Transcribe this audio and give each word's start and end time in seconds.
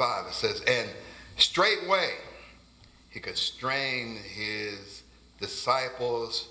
5, 0.00 0.28
it 0.28 0.32
says, 0.32 0.62
And 0.62 0.88
straightway 1.36 2.14
he 3.10 3.20
constrained 3.20 4.16
his 4.16 5.02
disciples 5.38 6.48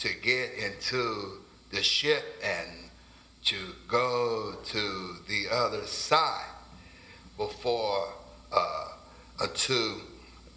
to 0.00 0.10
get 0.22 0.52
into 0.52 1.38
the 1.70 1.82
ship 1.82 2.22
and 2.44 2.68
to 3.46 3.56
go 3.88 4.56
to 4.62 5.16
the 5.26 5.46
other 5.50 5.86
side 5.86 6.50
before 7.38 8.12
uh, 8.52 8.88
unto 9.40 10.00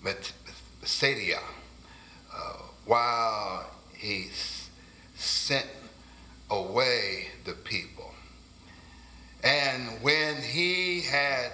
Bethsaida 0.03 1.39
uh, 2.35 2.53
while 2.83 3.65
he 3.95 4.27
sent 5.15 5.67
away 6.49 7.27
the 7.45 7.53
people. 7.53 8.13
And 9.41 10.03
when 10.03 10.41
he 10.41 10.99
had 10.99 11.53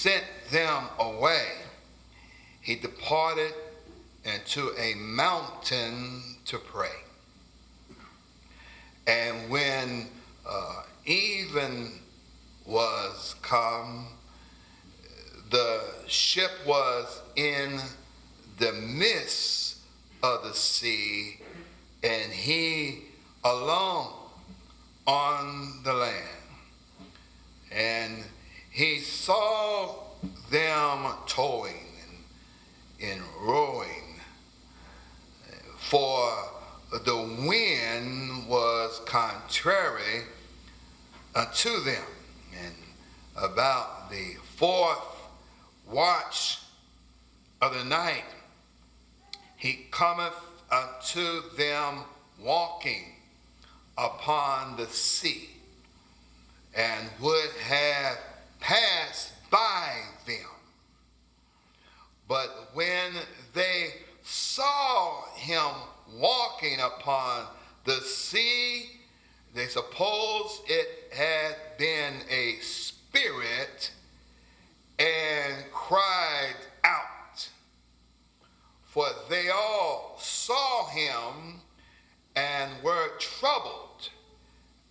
sent 0.00 0.22
them 0.52 0.84
away, 1.00 1.44
he 2.60 2.76
departed 2.76 3.52
into 4.22 4.70
a 4.78 4.94
mountain 4.94 6.22
to 6.44 6.56
pray. 6.56 6.94
And 9.08 9.50
when 9.50 10.06
uh, 10.48 10.82
even 11.04 11.90
was 12.64 13.34
come, 13.42 14.06
the 15.50 15.80
ship 16.06 16.52
was 16.64 17.20
in 17.34 17.80
the 18.58 18.72
midst 18.74 19.78
of 20.22 20.44
the 20.44 20.54
sea, 20.54 21.40
and 22.04 22.32
he 22.32 23.00
alone 23.42 24.12
on 25.08 25.80
the 25.82 25.92
land. 25.92 26.24
And 27.72 28.22
he 28.78 29.00
saw 29.00 29.92
them 30.52 31.12
towing 31.26 31.74
and, 33.00 33.10
and 33.10 33.22
rowing, 33.40 34.20
for 35.78 36.32
the 36.92 37.16
wind 37.44 38.46
was 38.46 39.00
contrary 39.04 40.22
uh, 41.34 41.40
unto 41.40 41.80
them. 41.80 42.04
And 42.56 42.74
about 43.36 44.12
the 44.12 44.36
fourth 44.54 45.28
watch 45.90 46.60
of 47.60 47.74
the 47.74 47.84
night, 47.84 48.26
he 49.56 49.86
cometh 49.90 50.38
unto 50.70 51.50
them 51.56 52.04
walking 52.40 53.06
upon 53.96 54.76
the 54.76 54.86
sea 54.86 55.48
and 56.76 57.08
would 57.20 57.50
have 57.66 58.16
passed 58.60 59.32
by 59.50 59.92
them. 60.26 60.36
But 62.28 62.70
when 62.74 63.12
they 63.54 63.88
saw 64.22 65.24
him 65.34 65.70
walking 66.14 66.78
upon 66.80 67.46
the 67.84 68.00
sea, 68.00 68.90
they 69.54 69.66
supposed 69.66 70.62
it 70.66 71.12
had 71.12 71.56
been 71.78 72.14
a 72.30 72.56
spirit 72.60 73.90
and 74.98 75.64
cried 75.72 76.56
out. 76.84 77.48
For 78.84 79.06
they 79.30 79.48
all 79.48 80.16
saw 80.18 80.88
him 80.88 81.60
and 82.36 82.70
were 82.82 83.10
troubled. 83.18 84.10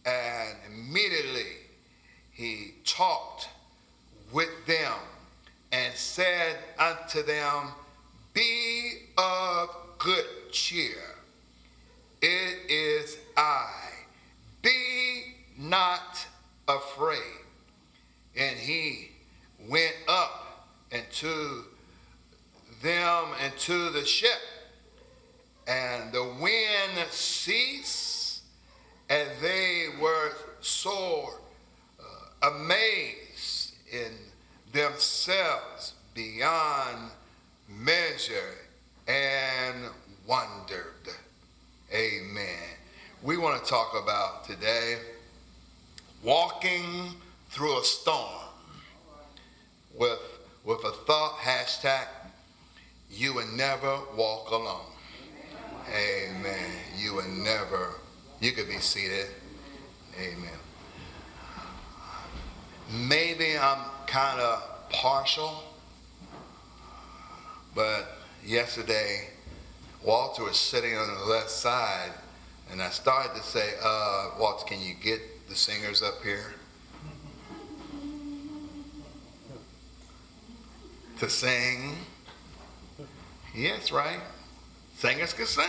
And 0.06 0.58
immediately 0.68 1.58
he 2.32 2.76
talked 2.86 3.50
with 4.32 4.50
them 4.66 4.94
and 5.72 5.94
said 5.94 6.58
unto 6.78 7.24
them, 7.24 7.70
Be 8.34 8.94
of 9.18 9.70
good 9.98 10.26
cheer. 10.52 11.16
It 12.22 12.70
is 12.70 13.18
I. 13.36 13.72
Be 14.62 15.36
not 15.58 16.26
afraid. 16.68 17.20
And 18.36 18.58
he 18.58 19.10
went 19.68 19.96
up 20.08 20.68
into 20.92 21.66
them 22.82 23.26
into 23.44 23.90
the 23.90 24.06
ship 24.06 24.40
and 25.68 26.14
the 26.14 26.24
wind 26.24 27.08
ceased, 27.10 28.42
and 29.10 29.28
they 29.42 29.88
were 30.00 30.32
sore 30.62 31.34
uh, 32.00 32.50
amazed 32.50 33.27
in 33.92 34.12
themselves 34.72 35.94
beyond 36.14 37.12
measure 37.70 38.56
and 39.08 39.86
wondered. 40.28 41.14
Amen. 41.94 42.76
We 43.24 43.38
want 43.38 43.64
to 43.64 43.70
talk 43.70 43.94
about 44.02 44.46
today 44.46 44.98
walking 46.24 47.14
through 47.50 47.80
a 47.80 47.84
storm 47.84 48.48
with, 49.98 50.20
with 50.66 50.84
a 50.84 50.92
thought 50.92 51.38
hashtag, 51.38 52.08
you 53.10 53.34
will 53.34 53.48
never 53.56 54.00
walk 54.16 54.52
alone. 54.52 54.92
Amen. 55.90 56.72
You 56.98 57.14
will 57.14 57.30
never, 57.30 57.96
you 58.42 58.52
could 58.52 58.68
be 58.68 58.80
seated. 58.80 59.28
Amen. 60.20 60.67
Maybe 62.90 63.58
I'm 63.58 63.80
kind 64.06 64.40
of 64.40 64.90
partial, 64.90 65.62
but 67.76 68.18
yesterday 68.46 69.28
Walter 70.04 70.44
was 70.44 70.58
sitting 70.58 70.96
on 70.96 71.14
the 71.16 71.26
left 71.26 71.50
side, 71.50 72.12
and 72.72 72.82
I 72.82 72.90
started 72.90 73.36
to 73.36 73.44
say, 73.44 73.74
uh, 73.84 74.32
Walter, 74.40 74.66
can 74.66 74.82
you 74.82 74.94
get 74.94 75.20
the 75.50 75.56
singers 75.56 76.02
up 76.02 76.24
here? 76.24 76.54
To 81.20 81.30
sing. 81.30 81.98
Yes, 83.54 83.92
right? 83.92 84.20
Singers 84.96 85.34
can 85.34 85.46
sing. 85.46 85.66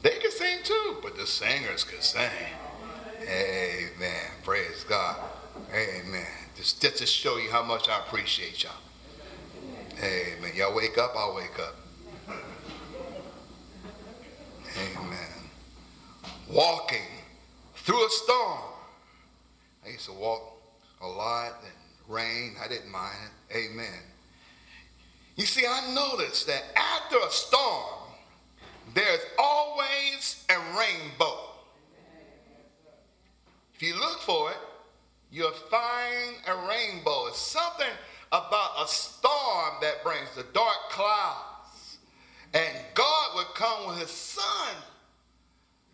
They 0.00 0.18
can 0.18 0.30
sing 0.30 0.58
too, 0.62 0.96
but 1.02 1.16
the 1.16 1.26
singers 1.26 1.84
can 1.84 2.00
sing. 2.00 2.30
Amen. 3.28 4.30
Praise 4.42 4.84
God. 4.84 5.16
Amen. 5.72 6.26
Just, 6.56 6.80
just 6.80 6.98
to 6.98 7.06
show 7.06 7.36
you 7.36 7.50
how 7.50 7.62
much 7.62 7.88
I 7.88 7.98
appreciate 7.98 8.62
y'all. 8.62 8.72
Amen. 9.98 10.52
Y'all 10.54 10.74
wake 10.74 10.98
up, 10.98 11.12
I'll 11.16 11.34
wake 11.34 11.58
up. 11.58 11.76
Amen. 14.76 15.50
Walking 16.50 16.98
through 17.76 18.06
a 18.06 18.10
storm. 18.10 18.58
I 19.84 19.90
used 19.90 20.06
to 20.06 20.12
walk 20.12 20.42
a 21.00 21.06
lot 21.06 21.54
and 21.64 22.14
rain. 22.14 22.56
I 22.62 22.68
didn't 22.68 22.90
mind 22.90 23.16
it. 23.50 23.56
Amen. 23.56 24.00
You 25.36 25.46
see, 25.46 25.66
I 25.66 25.92
noticed 25.94 26.46
that 26.46 26.62
after 26.76 27.16
a 27.18 27.30
storm, 27.30 28.12
there's 28.94 29.20
always 29.38 30.44
a 30.50 30.78
rainbow. 30.78 31.53
If 33.74 33.82
you 33.82 33.98
look 33.98 34.20
for 34.20 34.50
it, 34.50 34.56
you'll 35.30 35.50
find 35.52 36.36
a 36.46 36.68
rainbow. 36.68 37.26
It's 37.26 37.38
something 37.38 37.86
about 38.30 38.84
a 38.84 38.88
storm 38.88 39.74
that 39.80 40.02
brings 40.04 40.34
the 40.36 40.44
dark 40.52 40.90
clouds. 40.90 41.98
And 42.52 42.72
God 42.94 43.30
would 43.34 43.54
come 43.54 43.88
with 43.88 43.98
his 43.98 44.10
sun 44.10 44.74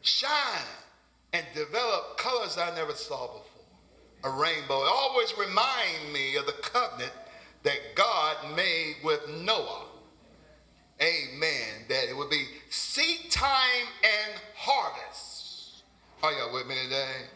shine 0.03 0.29
and 1.33 1.45
develop 1.55 2.17
colors 2.19 2.59
I 2.59 2.75
never 2.75 2.93
saw 2.93 3.27
before. 3.27 3.45
A 4.25 4.31
rainbow. 4.31 4.83
It 4.83 4.91
always 4.93 5.33
reminds 5.39 6.13
me 6.13 6.37
of 6.37 6.45
the 6.45 6.53
covenant 6.53 7.13
that 7.63 7.79
God 7.95 8.37
made 8.55 8.97
with 9.03 9.21
Noah. 9.29 9.87
Amen. 11.01 11.87
That 11.89 12.11
it 12.11 12.17
would 12.17 12.29
be 12.29 12.47
seed 12.69 13.31
time 13.31 13.87
and 14.05 14.41
harvest. 14.55 15.85
Are 16.23 16.33
y'all 16.33 16.53
with 16.53 16.67
me 16.67 16.75
today? 16.85 17.29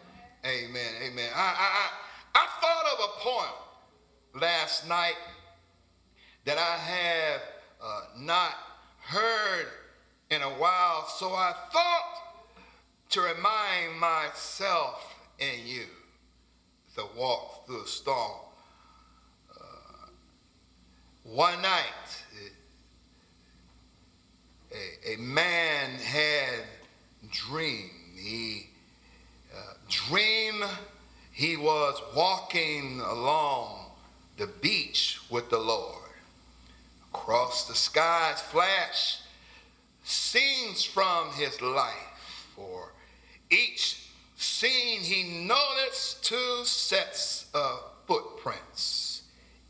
Amen. 0.44 0.92
Amen. 1.02 1.30
I, 1.35 1.90
I, 2.35 2.40
I, 2.40 2.46
thought 2.61 2.87
of 2.92 3.04
a 3.04 3.20
point 3.20 4.42
last 4.42 4.88
night 4.88 5.16
that 6.44 6.59
I 6.59 6.76
have 6.76 7.40
uh, 7.83 8.00
not 8.18 8.52
heard 9.00 9.66
in 10.30 10.42
a 10.42 10.50
while, 10.50 11.07
so 11.07 11.28
I 11.28 11.54
thought 11.72 12.48
to 13.11 13.20
remind 13.20 13.98
myself 13.98 15.14
and 15.40 15.66
you 15.66 15.85
to 16.96 17.04
walk 17.16 17.66
through 17.66 17.83
a 17.83 17.87
storm 17.87 18.44
one 21.24 21.61
night, 21.62 22.22
a, 24.72 25.14
a 25.14 25.16
man 25.16 25.90
had 25.98 26.64
dreamed. 27.30 27.90
He 28.14 28.68
uh, 28.68 28.73
dream 30.09 30.64
he 31.33 31.57
was 31.57 32.00
walking 32.16 33.00
along 33.00 33.87
the 34.37 34.46
beach 34.46 35.20
with 35.30 35.50
the 35.50 35.59
Lord. 35.59 36.02
Across 37.12 37.68
the 37.68 37.74
skies 37.74 38.40
flash 38.40 39.20
scenes 40.04 40.85
from 40.85 41.30
his 41.33 41.61
life. 41.61 42.50
For 42.57 42.92
each 43.50 44.11
scene, 44.37 45.00
he 45.00 45.44
noticed 45.46 46.24
two 46.24 46.64
sets 46.64 47.46
of 47.54 47.83
footprints 48.07 49.22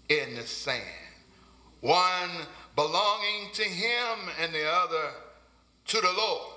in 0.09 0.35
the 0.35 0.43
sand. 0.43 0.83
One 1.81 2.31
belonging 2.77 3.51
to 3.55 3.63
him 3.63 4.19
and 4.41 4.55
the 4.55 4.69
other 4.69 5.11
to 5.87 6.01
the 6.01 6.13
Lord. 6.17 6.54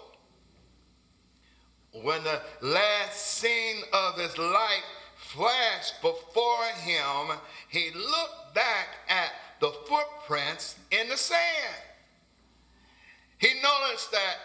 When 1.93 2.23
the 2.23 2.41
last 2.61 3.39
scene 3.39 3.83
of 3.91 4.19
his 4.19 4.37
life 4.37 4.83
flashed 5.15 6.01
before 6.01 6.65
him, 6.83 7.37
he 7.69 7.91
looked 7.91 8.53
back 8.53 8.87
at 9.09 9.31
the 9.59 9.71
footprints 9.87 10.75
in 10.91 11.09
the 11.09 11.17
sand. 11.17 11.75
He 13.39 13.49
noticed 13.61 14.11
that 14.11 14.35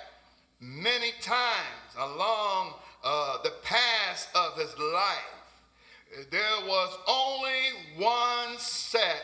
many 0.60 1.12
times 1.20 1.96
along 1.98 2.74
uh, 3.04 3.42
the 3.42 3.52
path 3.62 4.28
of 4.34 4.56
his 4.58 4.76
life, 4.78 6.28
there 6.30 6.66
was 6.66 6.98
only 7.08 8.04
one 8.04 8.58
set 8.58 9.22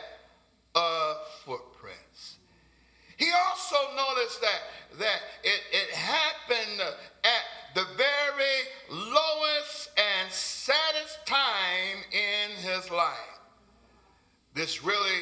of 0.75 1.17
footprints. 1.45 2.37
He 3.17 3.29
also 3.47 3.75
noticed 3.95 4.41
that, 4.41 4.59
that 4.97 5.19
it, 5.43 5.61
it 5.71 5.93
happened 5.93 6.81
at 7.23 7.58
the 7.79 7.85
very 7.95 8.99
lowest 9.09 9.89
and 9.97 10.29
saddest 10.29 11.25
time 11.25 12.03
in 12.11 12.57
his 12.57 12.91
life. 12.91 13.39
This 14.53 14.83
really 14.83 15.21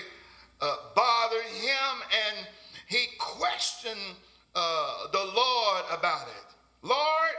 uh, 0.59 0.75
bothered 0.95 1.43
him, 1.43 2.01
and 2.29 2.47
he 2.87 3.05
questioned 3.19 4.15
uh, 4.55 5.07
the 5.11 5.19
Lord 5.19 5.83
about 5.91 6.27
it. 6.27 6.55
Lord, 6.81 7.35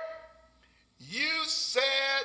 you 1.01 1.45
said 1.47 2.25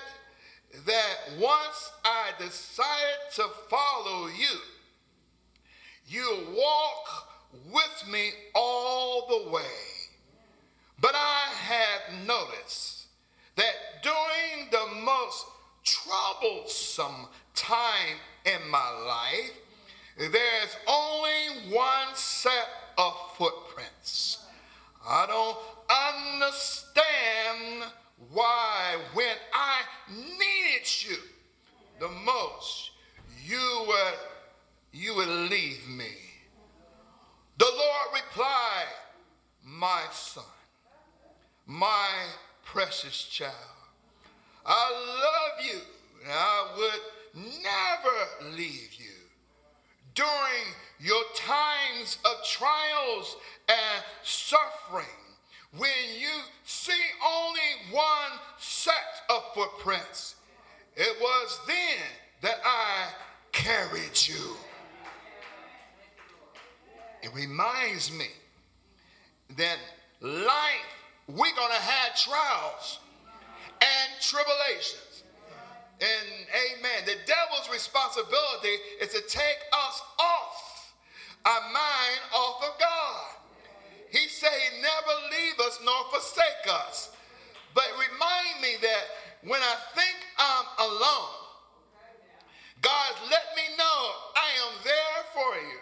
that 0.85 1.15
once 1.39 1.91
I 2.05 2.29
decided 2.37 3.33
to 3.37 3.45
follow 3.71 4.27
you, 4.27 4.59
you 6.07 6.47
walk 6.55 7.27
with 7.71 8.11
me 8.11 8.29
all 8.53 9.25
the 9.27 9.49
way. 9.49 9.92
But 11.03 11.15
I 11.15 11.49
have 11.67 12.25
noticed 12.25 13.07
that 13.57 13.73
during 14.01 14.69
the 14.71 15.01
most 15.01 15.45
troublesome 15.83 17.27
time 17.53 18.15
in 18.45 18.69
my 18.69 18.89
life, 19.05 19.51
there's 20.17 20.77
only 20.87 21.73
one 21.75 22.15
set 22.15 22.69
of 22.97 23.13
footprints. 23.37 24.45
I 25.05 25.25
don't 25.25 25.57
understand 26.39 27.91
why 28.31 28.95
when 29.13 29.35
I 29.53 29.81
needed 30.09 30.87
you 31.05 31.17
the 31.99 32.07
most, 32.07 32.91
you 33.45 33.85
would, 33.89 34.19
you 34.93 35.15
would 35.15 35.27
leave 35.27 35.85
me. 35.85 36.15
The 37.57 37.65
Lord 37.65 38.07
replied, 38.13 38.87
My 39.65 40.03
son, 40.09 40.45
my 41.65 42.09
precious 42.65 43.23
child, 43.23 43.53
I 44.65 44.91
love 44.91 45.65
you 45.65 45.79
and 46.23 46.31
I 46.31 46.67
would 46.77 47.43
never 47.63 48.55
leave 48.55 48.93
you. 48.97 49.11
During 50.15 50.65
your 50.99 51.23
times 51.35 52.19
of 52.23 52.45
trials 52.45 53.35
and 53.67 54.03
suffering, 54.23 55.05
when 55.77 55.89
you 56.19 56.29
see 56.65 56.91
only 57.25 57.91
one 57.91 58.39
set 58.59 58.93
of 59.29 59.43
footprints, 59.55 60.35
it 60.95 61.17
was 61.19 61.59
then 61.67 61.97
that 62.41 62.59
I 62.63 63.07
carried 63.51 64.27
you. 64.27 64.55
It 67.23 67.33
reminds 67.33 68.11
me 68.11 68.27
that 69.57 69.77
life, 70.21 71.02
we're 71.27 71.55
going 71.55 71.71
to 71.71 71.81
have 71.81 72.15
trials 72.15 72.99
and 73.81 74.21
tribulations. 74.21 75.23
And 76.01 76.27
amen. 76.51 77.05
The 77.05 77.15
devil's 77.25 77.69
responsibility 77.71 78.75
is 78.99 79.13
to 79.13 79.21
take 79.21 79.59
us 79.71 80.01
off 80.19 80.93
our 81.45 81.61
mind 81.71 82.19
off 82.35 82.63
of 82.63 82.79
God. 82.79 83.25
He 84.11 84.27
said 84.27 84.51
he 84.51 84.81
never 84.81 85.13
leave 85.31 85.59
us 85.67 85.79
nor 85.83 86.03
forsake 86.11 86.67
us. 86.69 87.11
But 87.73 87.85
remind 87.93 88.61
me 88.61 88.75
that 88.81 89.03
when 89.43 89.61
I 89.61 89.75
think 89.95 90.17
I'm 90.37 90.65
alone, 90.89 91.43
God 92.81 93.11
let 93.31 93.55
me 93.55 93.63
know 93.77 94.11
I 94.35 94.49
am 94.67 94.73
there 94.83 95.23
for 95.33 95.55
you. 95.67 95.79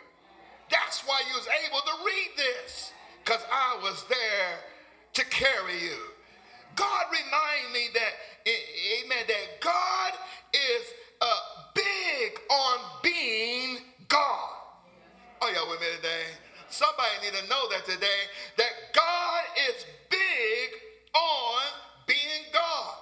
That's 0.70 1.02
why 1.02 1.22
you 1.28 1.36
was 1.36 1.48
able 1.66 1.82
to 1.82 2.06
read 2.06 2.30
this, 2.38 2.94
because 3.24 3.42
I 3.52 3.80
was 3.82 4.06
there 4.08 4.60
to 5.14 5.26
carry 5.26 5.82
you. 5.82 5.98
God 6.76 7.06
remind 7.12 7.74
me 7.74 7.88
that, 7.94 8.14
amen, 8.48 9.26
that 9.28 9.62
God 9.62 10.14
is 10.54 10.86
uh, 11.20 11.40
big 11.76 12.40
on 12.50 12.80
being 13.04 13.78
God. 14.08 14.50
Oh, 15.42 15.50
y'all 15.54 15.70
with 15.70 15.82
me 15.82 15.88
today? 15.98 16.24
Somebody 16.70 17.10
need 17.24 17.34
to 17.34 17.50
know 17.50 17.68
that 17.70 17.86
today, 17.86 18.30
that 18.58 18.72
God 18.94 19.44
is 19.70 19.86
big 20.10 20.70
on 21.14 21.62
being 22.08 22.48
God. 22.54 22.96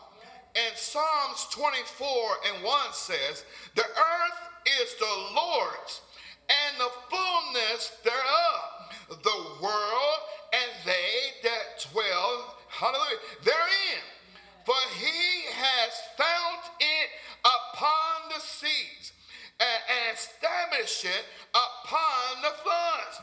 And 0.55 0.76
Psalms 0.76 1.47
24 1.51 2.10
and 2.53 2.64
1 2.64 2.80
says, 2.93 3.45
The 3.76 3.84
earth 3.84 4.39
is 4.82 4.95
the 4.95 5.34
Lord's 5.36 6.01
and 6.49 6.80
the 6.80 6.91
fullness 7.10 7.91
thereof, 8.03 9.22
the 9.24 9.64
world 9.64 10.20
and 10.54 10.72
they 10.86 11.34
that 11.43 11.86
dwell, 11.91 12.58
hallelujah, 12.68 13.20
therein. 13.43 14.04
For 14.66 14.76
he 15.00 15.50
has 15.52 15.91
found 16.18 16.62
it 16.80 17.10
upon 17.43 18.30
the 18.30 18.39
seas 18.39 19.14
and 19.60 20.14
established 20.14 21.06
it 21.06 21.26
upon 21.52 22.41
the 22.41 22.54
floods. 22.64 23.22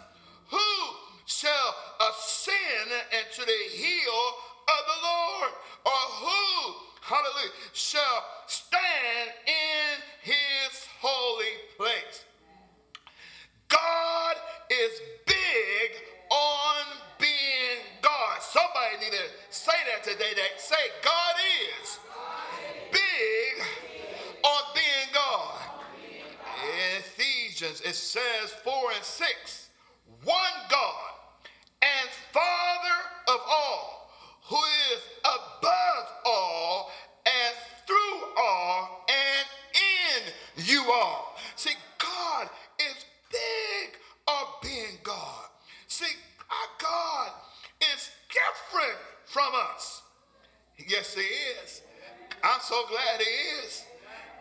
Who 0.51 0.97
shall 1.27 1.75
ascend 2.11 2.91
into 3.13 3.47
the 3.47 3.77
hill 3.77 4.23
of 4.69 4.83
the 4.87 5.07
Lord? 5.07 5.51
Or 5.85 5.93
who, 5.93 6.75
hallelujah, 7.01 7.53
shall 7.73 8.25
stand 8.47 9.31
in 9.47 10.03
his 10.23 10.87
holy 11.01 11.57
place? 11.77 12.25
God 13.69 14.37
is 14.71 15.01
big 15.27 15.91
on. 16.31 17.06
Somebody 18.53 19.05
need 19.05 19.13
to 19.13 19.27
say 19.51 19.77
that 19.93 20.05
today. 20.05 20.33
That 20.37 20.61
say 20.61 20.77
God 21.03 21.35
is 21.81 21.99
big 22.93 23.65
on 24.45 24.63
being 24.75 25.09
God. 25.13 25.61
In 26.63 26.99
Ephesians, 26.99 27.81
it 27.83 27.95
says 27.95 28.51
four 28.65 28.93
and 28.95 29.05
six 29.05 29.69
one 30.25 30.57
God 30.71 31.13
and 31.83 32.09
Father 32.33 32.99
of 33.29 33.41
all, 33.49 34.11
who 34.49 34.57
is 34.95 35.03
above 35.25 36.07
all 36.25 36.91
and 37.27 37.55
through 37.87 38.29
all 38.39 39.05
and 39.09 39.47
in 39.75 40.65
you 40.65 40.91
all. 40.91 41.37
See, 41.57 41.75
God 41.99 42.49
is 42.79 43.05
big 43.31 43.99
on 44.29 44.45
being 44.63 44.99
God. 45.03 45.47
See, 45.89 46.15
our 46.51 46.69
God 46.79 47.31
is 47.95 48.11
different 48.31 48.99
from 49.37 49.53
us. 49.75 50.01
Yes, 50.89 51.15
He 51.15 51.21
is. 51.21 51.83
I'm 52.43 52.61
so 52.63 52.87
glad 52.89 53.21
He 53.21 53.67
is. 53.67 53.85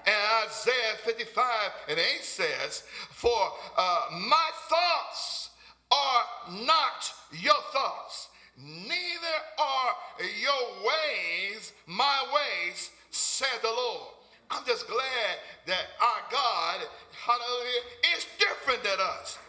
And 0.06 0.16
Isaiah 0.48 0.96
55 1.04 1.44
and 1.90 2.00
8 2.00 2.06
says, 2.22 2.84
For 3.12 3.52
uh, 3.76 4.06
my 4.30 4.50
thoughts 4.70 5.50
are 5.92 6.56
not 6.64 7.12
your 7.34 7.60
thoughts, 7.74 8.30
neither 8.58 9.38
are 9.60 9.96
your 10.42 10.88
ways 10.88 11.74
my 11.88 12.24
ways, 12.34 12.92
said 13.12 13.60
the 13.64 13.68
Lord. 13.68 14.14
I'm 14.50 14.64
just 14.66 14.88
glad 14.88 15.36
that 15.66 15.88
our 16.00 16.32
God, 16.32 16.88
hallelujah, 17.12 18.16
is 18.16 18.26
different 18.40 18.82
than 18.82 18.98
us. 19.20 19.40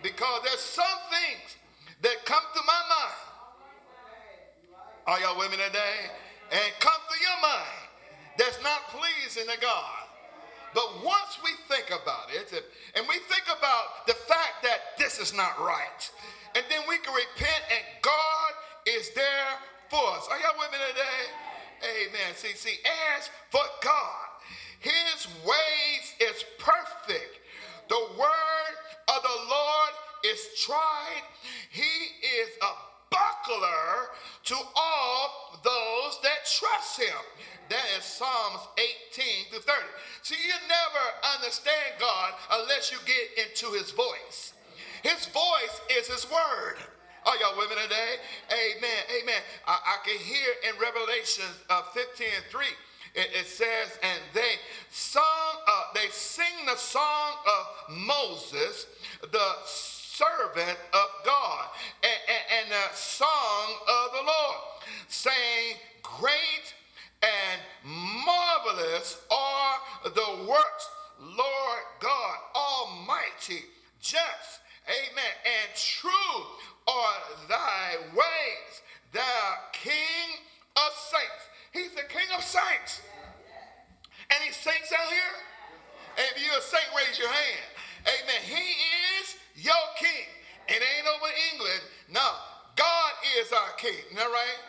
Because 0.00 0.42
there's 0.44 0.60
some 0.60 0.98
things 1.10 1.56
that 2.02 2.24
come 2.24 2.42
to 2.54 2.60
my 2.64 2.82
mind. 2.88 3.31
Are 5.06 5.18
y'all 5.20 5.38
women 5.38 5.58
today? 5.58 5.98
And 6.52 6.72
come 6.78 7.00
to 7.10 7.18
your 7.20 7.40
mind. 7.42 7.90
that's 8.38 8.62
not 8.62 8.86
pleasing 8.88 9.50
to 9.50 9.60
God. 9.60 10.06
But 10.74 11.04
once 11.04 11.38
we 11.42 11.50
think 11.68 11.88
about 11.90 12.30
it, 12.30 12.48
and 12.94 13.04
we 13.08 13.18
think 13.28 13.44
about 13.44 14.06
the 14.06 14.14
fact 14.14 14.62
that 14.62 14.96
this 14.98 15.18
is 15.18 15.34
not 15.34 15.58
right, 15.60 16.10
and 16.54 16.64
then 16.70 16.80
we 16.88 16.98
can 16.98 17.12
repent, 17.12 17.62
and 17.68 17.84
God 18.00 18.50
is 18.86 19.10
there 19.14 19.58
for 19.90 20.02
us. 20.16 20.28
Are 20.30 20.38
y'all 20.38 20.56
with 20.58 20.70
me 20.72 20.78
today? 20.88 21.22
Amen. 22.08 22.34
See, 22.34 22.54
see, 22.54 22.78
as 23.18 23.28
for 23.50 23.64
God, 23.82 24.28
his 24.78 25.26
ways 25.44 26.04
is 26.20 26.44
perfect. 26.58 27.40
The 27.88 28.00
word 28.16 28.74
of 29.08 29.22
the 29.22 29.38
Lord 29.50 29.92
is 30.24 30.40
tried. 30.64 31.26
He 31.70 31.82
is 31.82 32.48
a 32.62 32.91
buckler 33.12 34.08
to 34.44 34.56
all 34.56 35.60
those 35.62 36.18
that 36.22 36.48
trust 36.48 36.98
him. 36.98 37.22
That 37.68 37.84
is 37.96 38.04
Psalms 38.04 38.68
18 39.12 39.50
through 39.50 39.60
30. 39.60 39.78
See, 40.22 40.34
you 40.34 40.54
never 40.68 41.36
understand 41.36 42.00
God 42.00 42.32
unless 42.52 42.90
you 42.90 42.98
get 43.06 43.46
into 43.46 43.72
his 43.78 43.92
voice. 43.92 44.52
His 45.02 45.26
voice 45.26 45.80
is 45.98 46.08
his 46.08 46.26
word. 46.30 46.76
Are 47.24 47.36
y'all 47.36 47.56
me 47.56 47.66
today? 47.68 48.16
Amen. 48.50 49.22
Amen. 49.22 49.40
I, 49.66 49.78
I 49.86 50.06
can 50.06 50.18
hear 50.18 50.48
in 50.68 50.80
Revelation 50.80 51.44
uh, 51.70 51.82
15 51.94 52.26
and 52.36 52.44
3. 52.50 52.66
It, 53.14 53.28
it, 53.40 53.46
says, 53.46 53.98
and 54.02 54.20
they 54.34 54.56
sung, 54.90 55.22
uh, 55.68 55.82
they 55.94 56.08
sing 56.10 56.66
the 56.66 56.76
song 56.76 57.32
of 57.46 57.96
Moses, 57.96 58.86
the 59.30 59.52
servant 60.16 60.78
of 60.92 61.08
God, 61.24 61.66
and, 62.02 62.20
and, 62.28 62.44
and 62.60 62.70
the 62.70 62.96
song 62.96 63.68
of 63.88 64.12
the 64.12 64.22
Lord, 64.26 64.60
saying, 65.08 65.76
Great 66.02 66.74
and 67.22 67.60
marvelous 68.24 69.20
are 69.30 69.76
the 70.04 70.48
works, 70.48 70.88
Lord 71.20 71.82
God 72.00 72.36
Almighty, 72.54 73.64
just, 74.00 74.60
amen, 74.88 75.34
and 75.44 75.76
true 75.76 76.44
are 76.88 77.48
thy 77.48 77.96
ways, 78.14 78.82
thou 79.12 79.54
King 79.72 80.40
of 80.76 80.92
saints. 81.10 81.42
He's 81.72 81.92
the 81.92 82.08
King 82.08 82.26
of 82.36 82.42
saints. 82.42 83.00
He 84.42 84.50
saints 84.50 84.90
out 84.90 85.06
here. 85.06 85.36
If 86.18 86.42
you're 86.42 86.58
a 86.58 86.60
saint, 86.60 86.84
raise 86.98 87.18
your 87.18 87.30
hand. 87.30 87.64
Amen. 88.04 88.42
He 88.42 88.58
is 88.58 89.11
your 89.62 89.84
king. 89.98 90.26
It 90.68 90.82
ain't 90.82 91.06
over 91.06 91.30
England. 91.52 91.82
No, 92.10 92.28
God 92.76 93.12
is 93.40 93.52
our 93.52 93.72
king. 93.78 93.94
Isn't 94.06 94.16
that 94.16 94.26
right? 94.26 94.60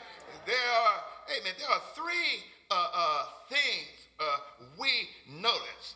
There 0.46 0.56
are, 0.56 0.98
amen, 1.38 1.54
there 1.58 1.70
are 1.70 1.82
three 1.96 2.44
uh, 2.70 2.88
uh, 2.94 3.26
things 3.50 4.08
uh, 4.20 4.38
we 4.80 5.10
notice, 5.42 5.96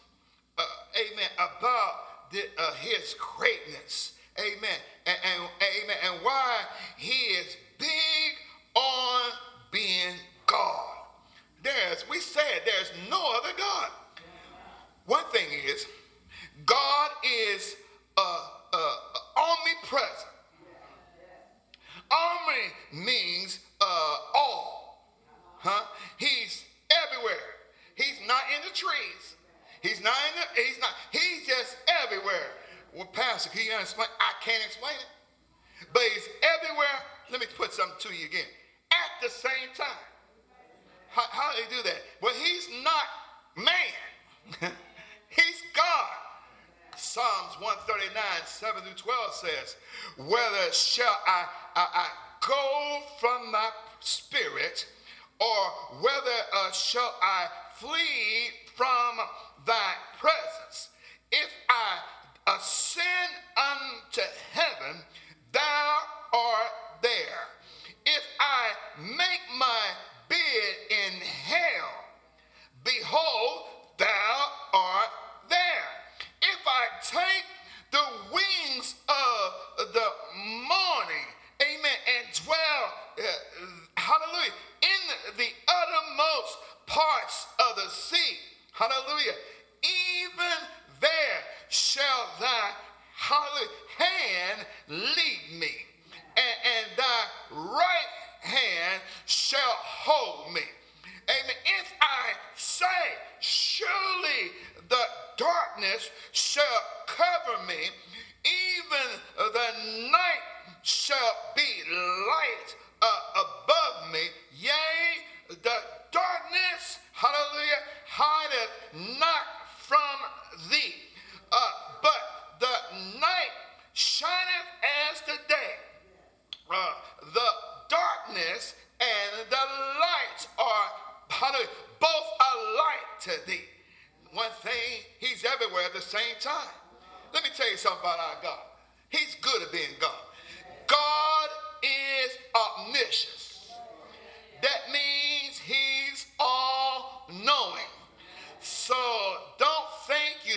uh, 0.57 0.63
amen, 0.95 1.29
about 1.35 2.31
the, 2.31 2.43
uh, 2.57 2.73
his 2.73 3.15
greatness. 3.37 4.13
Amen. 4.39 4.79
And, 5.05 5.17
and, 5.23 5.49
amen. 5.83 5.97
And 6.05 6.23
why 6.23 6.61
he 6.97 7.33
is 7.35 7.57
big 7.77 8.33
on 8.75 9.31
being 9.71 10.15
God. 10.45 10.93
There's, 11.63 12.07
we 12.09 12.19
said 12.19 12.61
there's 12.65 12.91
no 13.09 13.33
other 13.37 13.53
God. 13.57 13.89
One 15.05 15.25
thing 15.31 15.47
is, 15.65 15.85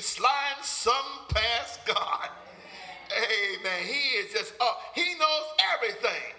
slide 0.00 0.62
some 0.62 0.94
past 1.28 1.84
God. 1.86 2.28
Amen. 3.10 3.84
He 3.84 4.18
is 4.18 4.32
just, 4.32 4.54
uh, 4.60 4.72
he 4.94 5.14
knows 5.18 5.46
everything. 5.74 6.34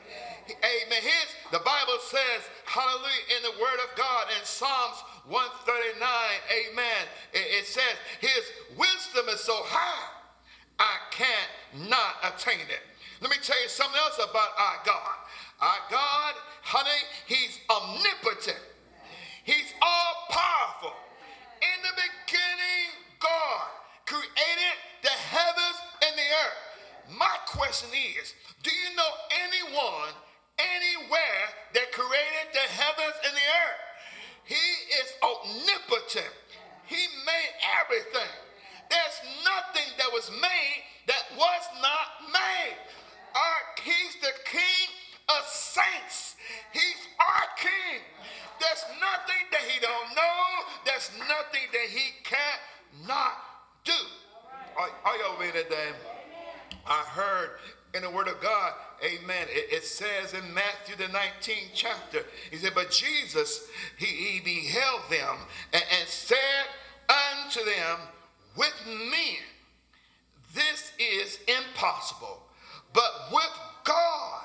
Amen. 0.49 1.01
His, 1.01 1.27
the 1.51 1.59
Bible 1.59 1.99
says, 1.99 2.41
hallelujah, 2.65 3.37
in 3.37 3.43
the 3.43 3.61
word 3.61 3.79
of 3.83 3.95
God 3.95 4.27
in 4.37 4.43
Psalms 4.43 5.03
139, 5.27 6.01
amen. 6.01 7.01
It, 7.33 7.63
it 7.63 7.65
says, 7.65 7.95
his 8.19 8.43
wisdom 8.77 9.29
is 9.29 9.39
so 9.41 9.55
high, 9.55 10.09
I 10.79 10.97
can't 11.11 11.87
not 11.89 12.19
attain 12.23 12.65
it. 12.67 12.83
Let 13.21 13.29
me 13.29 13.37
tell 13.41 13.61
you 13.61 13.69
something 13.69 13.99
else 14.01 14.17
about 14.17 14.49
our 14.57 14.79
God. 14.83 15.15
Our 15.61 15.81
God, 15.91 16.33
honey, 16.63 17.01
he's 17.27 17.59
omnipotent. 17.69 18.59
He's 19.43 19.73
all 19.81 20.13
powerful. 20.29 20.93
In 21.61 21.77
the 21.85 21.93
beginning, 22.01 22.89
God 23.19 23.69
created 24.11 24.75
the 25.07 25.15
heavens 25.31 25.79
and 26.03 26.13
the 26.19 26.29
earth. 26.43 26.59
My 27.15 27.35
question 27.47 27.89
is, 27.95 28.35
do 28.63 28.71
you 28.71 28.95
know 28.95 29.11
anyone 29.47 30.11
anywhere 30.59 31.45
that 31.73 31.91
created 31.91 32.47
the 32.53 32.67
heavens 32.75 33.17
and 33.25 33.33
the 33.33 33.47
earth. 33.65 33.81
He 34.45 34.67
is 34.99 35.07
omnipotent. 35.23 36.35
He 36.85 37.01
made 37.25 37.53
everything. 37.79 38.35
There's 38.89 39.19
nothing 39.47 39.87
that 39.97 40.11
was 40.11 40.27
made 40.29 40.79
that 41.07 41.23
was 41.37 41.63
not 41.79 42.27
made. 42.27 42.77
Our, 43.31 43.59
he's 43.83 44.19
the 44.19 44.35
king 44.43 44.87
of 45.31 45.47
saints. 45.47 46.35
He's 46.73 47.01
our 47.15 47.47
king. 47.55 48.03
There's 48.59 48.83
nothing 48.99 49.43
that 49.55 49.63
he 49.71 49.79
don't 49.79 50.15
know. 50.15 50.31
Are, 54.77 54.89
are 55.05 55.17
y'all 55.17 55.37
with 55.37 55.53
me 55.53 55.61
today? 55.61 55.89
I 56.85 57.03
heard 57.09 57.49
in 57.93 58.03
the 58.03 58.09
Word 58.09 58.27
of 58.27 58.41
God, 58.41 58.73
amen. 59.03 59.47
It, 59.49 59.73
it, 59.73 59.83
says 59.83 60.33
in 60.33 60.53
Matthew, 60.53 60.95
the 60.95 61.11
19th 61.11 61.71
chapter, 61.73 62.23
he 62.49 62.57
said, 62.57 62.73
But 62.73 62.91
Jesus, 62.91 63.67
he, 63.97 64.05
he 64.05 64.39
beheld 64.39 65.01
them 65.09 65.35
and, 65.73 65.83
and 65.99 66.07
said 66.07 66.37
unto 67.09 67.63
them, 67.65 67.99
With 68.57 68.73
men, 68.87 69.41
this 70.53 70.91
is 70.99 71.39
impossible, 71.47 72.41
but 72.93 73.29
with 73.31 73.59
God, 73.83 74.41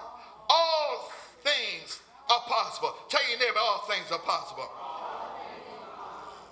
all 0.48 1.12
things 1.42 2.00
are 2.30 2.40
possible. 2.46 2.94
Tell 3.08 3.28
your 3.30 3.38
neighbor, 3.38 3.58
all 3.60 3.84
things 3.88 4.10
are 4.10 4.18
possible. 4.18 4.68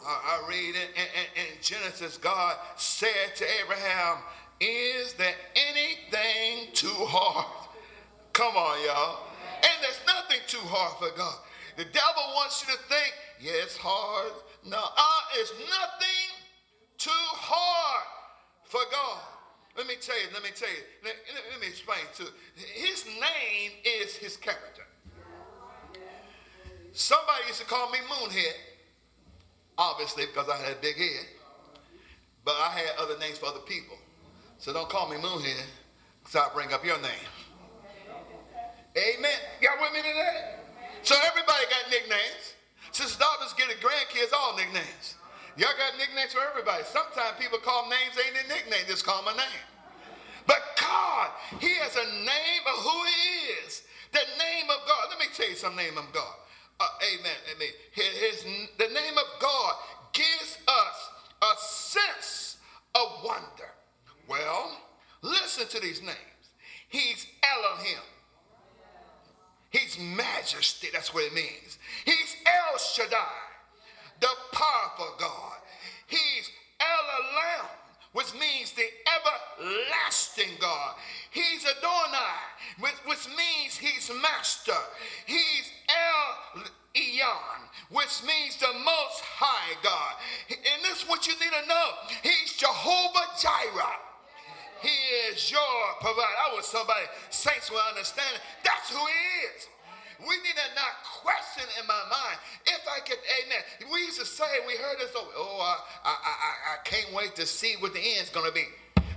I, 0.06 0.40
I 0.42 0.48
read 0.48 0.74
in, 0.74 0.88
in, 0.94 1.26
in 1.36 1.62
Genesis, 1.62 2.16
God 2.16 2.56
said 2.76 3.34
to 3.36 3.44
Abraham, 3.62 4.18
Is 4.60 5.14
there 5.14 5.34
anything 5.54 6.72
too 6.72 6.88
hard? 6.88 7.68
Come 8.32 8.56
on, 8.56 8.78
y'all. 8.84 9.26
And 9.62 9.72
there's 9.82 10.00
nothing 10.06 10.40
too 10.46 10.64
hard 10.64 10.98
for 10.98 11.16
God. 11.16 11.36
The 11.76 11.84
devil 11.84 12.24
wants 12.34 12.64
you 12.66 12.74
to 12.74 12.80
think, 12.88 13.14
yeah, 13.40 13.62
it's 13.62 13.76
hard. 13.76 14.32
No, 14.64 14.78
uh, 14.78 15.20
it's 15.34 15.52
nothing 15.52 16.30
too 16.98 17.10
hard 17.10 18.04
for 18.64 18.80
God. 18.90 19.20
Let 19.76 19.86
me 19.88 19.94
tell 20.00 20.16
you, 20.16 20.28
let 20.32 20.42
me 20.42 20.50
tell 20.54 20.68
you, 20.68 20.82
let, 21.02 21.14
let 21.50 21.60
me 21.60 21.66
explain 21.66 21.98
to 22.16 22.24
you. 22.24 22.28
His 22.74 23.04
name 23.06 23.72
is 23.84 24.14
his 24.14 24.36
character. 24.36 24.82
Somebody 26.92 27.48
used 27.48 27.60
to 27.60 27.66
call 27.66 27.90
me 27.90 27.98
Moonhead, 28.08 28.54
obviously, 29.78 30.26
because 30.26 30.48
I 30.48 30.56
had 30.56 30.72
a 30.72 30.80
big 30.80 30.96
head. 30.96 31.26
But 32.44 32.54
I 32.60 32.70
had 32.70 32.98
other 32.98 33.18
names 33.18 33.38
for 33.38 33.46
other 33.46 33.60
people. 33.60 33.96
So 34.58 34.72
don't 34.72 34.88
call 34.88 35.08
me 35.08 35.16
Moonhead, 35.16 35.66
because 36.22 36.36
I'll 36.36 36.54
bring 36.54 36.72
up 36.72 36.84
your 36.84 37.00
name. 37.00 37.28
Amen. 38.96 39.38
Y'all 39.60 39.80
with 39.80 39.92
me 39.92 39.98
today? 39.98 40.54
So 41.02 41.16
everybody 41.26 41.64
got 41.68 41.90
nicknames. 41.90 42.54
Since 42.92 43.16
daughters 43.16 43.52
get 43.58 43.68
the 43.68 43.74
grandkids, 43.82 44.32
all 44.32 44.56
nicknames. 44.56 45.16
Y'all 45.56 45.74
got 45.78 45.98
nicknames 45.98 46.32
for 46.32 46.40
everybody. 46.46 46.84
Sometimes 46.84 47.36
people 47.38 47.58
call 47.58 47.90
names 47.90 48.14
ain't 48.18 48.38
a 48.38 48.48
nickname, 48.48 48.86
just 48.86 49.04
call 49.04 49.22
my 49.22 49.32
name. 49.32 49.64
But 50.46 50.62
God, 50.80 51.30
He 51.60 51.74
has 51.82 51.96
a 51.96 52.06
name 52.22 52.64
of 52.66 52.76
who 52.84 52.96
He 53.04 53.66
is. 53.66 53.82
The 54.12 54.22
name 54.38 54.70
of 54.70 54.86
God. 54.86 55.10
Let 55.10 55.18
me 55.18 55.26
tell 55.34 55.48
you 55.48 55.56
some 55.56 55.74
name 55.74 55.98
of 55.98 56.12
God. 56.12 56.34
Uh, 56.80 56.86
amen. 57.14 57.36
Amen. 57.54 57.68
His, 57.92 58.06
his, 58.06 58.44
the 58.78 58.88
name 58.92 59.16
of 59.16 59.40
God 59.40 59.74
gives 60.12 60.58
us 60.66 61.10
a 61.42 61.58
sense 61.58 62.56
of 62.94 63.24
wonder. 63.24 63.70
Well, 64.28 64.76
listen 65.22 65.66
to 65.68 65.80
these 65.80 66.00
names. 66.00 66.18
He's 66.88 67.26
Elohim. 67.42 68.02
He's 69.70 69.98
majesty. 69.98 70.88
That's 70.92 71.12
what 71.12 71.24
it 71.24 71.34
means. 71.34 71.78
He's 72.04 72.36
El 72.46 72.78
Shaddai, 72.78 73.16
the 74.20 74.28
powerful 74.52 75.14
God. 75.18 75.56
He's 76.06 76.50
El 76.80 76.86
Olam, 76.86 77.66
which 78.12 78.32
means 78.34 78.72
the 78.72 78.86
everlasting 79.16 80.54
God. 80.60 80.94
He's 81.32 81.66
Adonai, 81.66 82.78
which, 82.78 82.94
which 83.06 83.26
means 83.36 83.76
he's 83.76 84.10
master. 84.22 84.78
He's 85.26 85.72
El 85.94 86.62
Elyon, 86.94 87.58
which 87.90 88.22
means 88.26 88.56
the 88.58 88.72
most 88.82 89.18
high 89.22 89.74
God. 89.82 90.14
And 90.50 90.82
this 90.82 91.02
is 91.02 91.08
what 91.08 91.26
you 91.26 91.34
need 91.34 91.54
to 91.62 91.66
know. 91.68 91.88
He's 92.22 92.54
Jehovah 92.54 93.30
Jireh. 93.38 93.98
He 94.82 94.94
is 95.30 95.50
your 95.50 95.80
provider. 96.00 96.36
I 96.50 96.54
wish 96.54 96.66
somebody, 96.66 97.06
saints 97.30 97.70
will 97.70 97.82
understand. 97.88 98.36
That's 98.62 98.90
who 98.90 99.00
he 99.00 99.24
is. 99.48 99.68
We 100.20 100.36
need 100.46 100.54
to 100.54 100.68
not 100.76 101.02
question 101.24 101.66
in 101.80 101.86
my 101.86 102.00
mind 102.06 102.38
if 102.66 102.82
I 102.86 103.00
could, 103.00 103.18
amen. 103.42 103.90
We 103.90 104.06
used 104.06 104.20
to 104.20 104.26
say, 104.26 104.46
we 104.66 104.76
heard 104.76 105.00
this, 105.00 105.10
oh, 105.16 105.26
oh 105.36 105.58
I, 105.58 106.08
I, 106.08 106.14
I, 106.14 106.52
I 106.74 106.76
can't 106.84 107.12
wait 107.12 107.34
to 107.36 107.46
see 107.46 107.74
what 107.80 107.92
the 107.92 108.00
end's 108.00 108.30
going 108.30 108.46
to 108.46 108.54
be. 108.54 108.64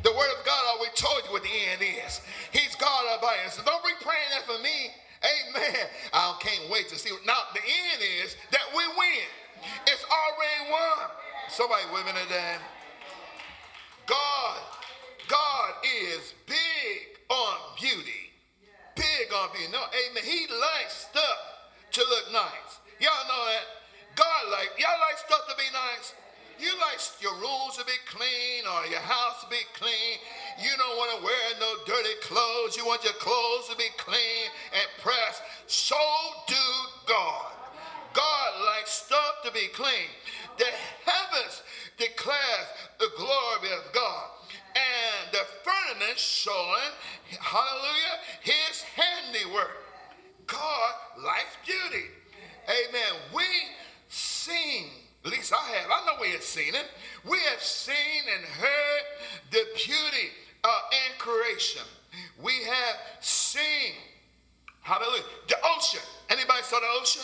The 0.04 0.12
word 0.12 0.32
of 0.40 0.46
God 0.46 0.64
always 0.74 0.92
told 0.96 1.22
you 1.26 1.32
what 1.32 1.44
the 1.44 1.54
end 1.72 1.82
is. 1.82 2.22
He's 2.52 2.76
God 2.76 3.06
all 3.10 3.20
by. 3.22 3.36
So 3.50 3.62
don't 3.64 3.84
be 3.84 3.92
praying 4.02 4.30
that 4.32 4.46
for 4.46 4.62
me. 4.64 4.90
Amen. 5.28 5.88
I 6.14 6.38
can't 6.40 6.70
wait 6.72 6.90
to 6.90 6.96
see. 6.96 7.12
Now, 7.26 7.52
the 7.54 7.60
end 7.60 8.02
is 8.24 8.36
that 8.52 8.64
we 8.72 8.84
win. 8.98 9.28
It's 9.88 10.06
already 10.06 10.72
won. 10.72 11.10
Somebody 11.50 11.84
with 11.92 12.06
me 12.06 12.12
today. 12.24 12.56
God, 14.06 14.60
God 15.28 15.74
is 15.84 16.34
big 16.46 17.20
on 17.30 17.58
beauty. 17.80 18.32
Big 18.96 19.28
on 19.36 19.50
beauty. 19.52 19.72
No, 19.72 19.84
amen. 19.84 20.24
He 20.24 20.48
likes 20.48 21.08
stuff 21.12 21.40
to 21.92 22.02
look 22.02 22.32
nice. 22.32 22.80
Y'all 23.00 23.28
know 23.28 23.44
that. 23.52 23.66
God 24.16 24.50
like, 24.52 24.72
y'all 24.80 24.98
like 24.98 25.20
stuff 25.20 25.46
to 25.50 25.56
be 25.58 25.70
nice. 25.74 26.16
You 26.58 26.74
like 26.82 26.98
your 27.22 27.38
rooms 27.38 27.78
to 27.78 27.86
be 27.86 27.94
clean 28.10 28.66
or 28.66 28.90
your 28.90 29.04
house 29.04 29.44
to 29.44 29.50
be 29.50 29.62
clean. 29.78 30.18
You 30.60 30.70
don't 30.78 30.98
want 30.98 31.20
to 31.20 31.26
wear 31.26 31.46
no 31.60 31.76
dirty 31.86 32.16
clothes. 32.22 32.76
You 32.76 32.86
want 32.86 33.04
your 33.04 33.14
clothes 33.14 33.70
to 33.70 33.78
be 33.78 33.90
clean 33.98 34.50
and 34.74 34.88
pressed. 35.02 35.42
So 35.68 35.96
do 36.48 36.56
God. 37.08 37.52
God 38.14 38.66
likes 38.66 38.92
stuff 38.92 39.44
to 39.46 39.52
be 39.52 39.68
clean. 39.74 40.10
The 40.58 40.66
heavens 41.06 41.62
declares 41.98 42.68
the 43.00 43.10
glory 43.16 43.72
of 43.74 43.94
God. 43.94 44.30
And 44.74 45.32
the 45.32 45.46
firmament 45.64 46.18
showing, 46.18 46.92
hallelujah, 47.40 48.18
his 48.42 48.82
handiwork. 48.82 49.84
God 50.48 50.94
likes 51.24 51.58
beauty. 51.66 52.06
Amen. 52.68 53.22
We 53.34 53.44
sing 54.10 54.90
at 55.28 55.34
least 55.34 55.52
I 55.52 55.72
have. 55.76 55.92
I 55.92 56.06
know 56.06 56.22
we 56.22 56.30
have 56.30 56.42
seen 56.42 56.74
it. 56.74 56.86
We 57.30 57.38
have 57.52 57.62
seen 57.62 58.24
and 58.34 58.46
heard 58.46 59.04
the 59.52 59.66
beauty 59.76 60.32
uh, 60.68 60.80
and 61.08 61.18
creation. 61.18 61.82
We 62.44 62.52
have 62.68 62.96
seen, 63.22 63.96
hallelujah, 64.82 65.24
the 65.48 65.56
ocean. 65.78 66.04
Anybody 66.30 66.64
saw 66.64 66.80
the 66.80 66.92
ocean? 67.00 67.24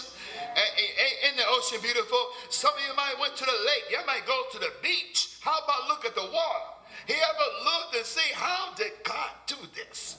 Ain't 1.28 1.38
the 1.38 1.48
ocean 1.50 1.80
beautiful? 1.82 2.20
Some 2.50 2.72
of 2.72 2.82
you 2.88 2.96
might 2.96 3.20
went 3.20 3.36
to 3.36 3.46
the 3.46 3.52
lake. 3.52 3.86
You 3.92 4.00
might 4.08 4.26
go 4.26 4.44
to 4.52 4.60
the 4.60 4.72
beach. 4.82 5.38
How 5.42 5.60
about 5.60 5.88
look 5.90 6.06
at 6.06 6.16
the 6.16 6.24
water? 6.24 6.66
He 7.08 7.14
ever 7.14 7.48
looked 7.66 7.96
and 7.98 8.06
see 8.06 8.32
how 8.34 8.74
did 8.76 8.92
God 9.04 9.32
do 9.48 9.56
this? 9.76 10.18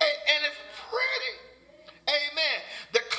And 0.00 0.40
it's 0.44 0.58
pretty. 0.90 1.34
Amen. 2.08 2.58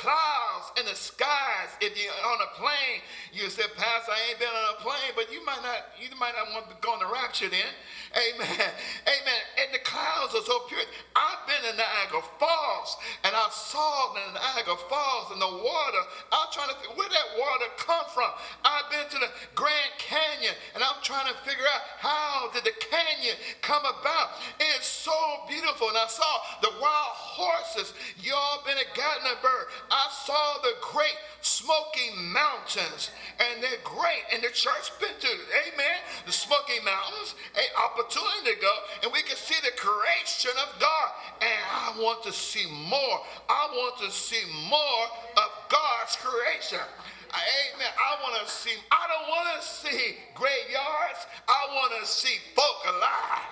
Clouds 0.06 0.70
and 0.78 0.86
the 0.86 0.94
skies. 0.94 1.74
If 1.82 1.98
you're 1.98 2.14
on 2.30 2.38
a 2.38 2.50
plane, 2.54 3.02
you 3.34 3.50
said, 3.50 3.74
Pastor, 3.74 4.14
I 4.14 4.30
ain't 4.30 4.38
been 4.38 4.54
on 4.54 4.78
a 4.78 4.78
plane, 4.78 5.10
but 5.18 5.34
you 5.34 5.42
might 5.42 5.58
not, 5.66 5.98
you 5.98 6.06
might 6.14 6.38
not 6.38 6.54
want 6.54 6.70
to 6.70 6.78
go 6.78 6.94
on 6.94 7.02
the 7.02 7.10
rapture 7.10 7.50
then. 7.50 7.74
Amen. 8.14 8.70
Amen. 9.02 9.40
And 9.58 9.74
the 9.74 9.82
clouds 9.82 10.30
are 10.38 10.46
so 10.46 10.62
pure. 10.70 10.78
I've 11.18 11.42
been 11.50 11.58
in 11.66 11.74
Niagara 11.74 12.22
Falls 12.38 12.90
and 13.26 13.34
I 13.34 13.50
saw 13.50 14.14
the 14.14 14.22
Niagara 14.30 14.78
Falls 14.86 15.34
and 15.34 15.42
the 15.42 15.52
water. 15.58 16.02
I'm 16.30 16.54
trying 16.54 16.70
to 16.70 16.78
figure 16.78 16.94
where 16.94 17.10
that 17.10 17.28
water 17.34 17.66
come 17.74 18.06
from. 18.14 18.30
I've 18.62 18.86
been 18.94 19.10
to 19.10 19.18
the 19.18 19.30
Grand 19.58 19.90
Canyon 19.98 20.54
and 20.78 20.86
I'm 20.86 21.02
trying 21.02 21.26
to 21.28 21.36
figure 21.42 21.66
out 21.66 21.82
how 21.98 22.54
did 22.54 22.62
the 22.62 22.78
canyon 22.78 23.34
come 23.58 23.82
about. 23.82 24.38
It's 24.62 24.86
so 24.86 25.18
beautiful. 25.50 25.90
And 25.90 25.98
I 25.98 26.06
saw 26.06 26.30
the 26.62 26.70
wild 26.78 27.14
horses. 27.18 27.90
Y'all 28.22 28.62
been 28.62 28.78
at 28.78 28.94
Gatlinburg. 28.94 29.66
I 29.96 30.12
saw 30.12 30.60
the 30.60 30.76
great 30.92 31.16
Smoky 31.40 32.12
Mountains, 32.20 33.10
and 33.40 33.62
they're 33.62 33.80
great. 33.84 34.28
And 34.32 34.42
the 34.42 34.52
church 34.52 34.92
to, 35.00 35.28
amen, 35.28 35.98
the 36.26 36.32
Smoky 36.32 36.76
Mountains, 36.84 37.34
an 37.56 37.70
opportunity 37.80 38.52
to 38.52 38.60
go, 38.60 38.74
and 39.04 39.12
we 39.12 39.22
can 39.22 39.36
see 39.36 39.56
the 39.64 39.72
creation 39.76 40.52
of 40.60 40.78
God. 40.80 41.08
And 41.40 41.60
I 41.72 41.96
want 41.98 42.22
to 42.24 42.32
see 42.32 42.66
more. 42.90 43.24
I 43.48 43.72
want 43.72 43.96
to 44.04 44.10
see 44.10 44.42
more 44.68 45.04
of 45.40 45.48
God's 45.72 46.16
creation. 46.20 46.84
Amen. 47.32 47.92
I 47.96 48.20
want 48.22 48.44
to 48.44 48.52
see, 48.52 48.76
I 48.90 49.02
don't 49.08 49.28
want 49.28 49.48
to 49.56 49.66
see 49.66 50.16
graveyards. 50.34 51.24
I 51.48 51.72
want 51.72 51.92
to 52.00 52.06
see 52.06 52.36
folk 52.54 52.84
alive. 52.84 53.48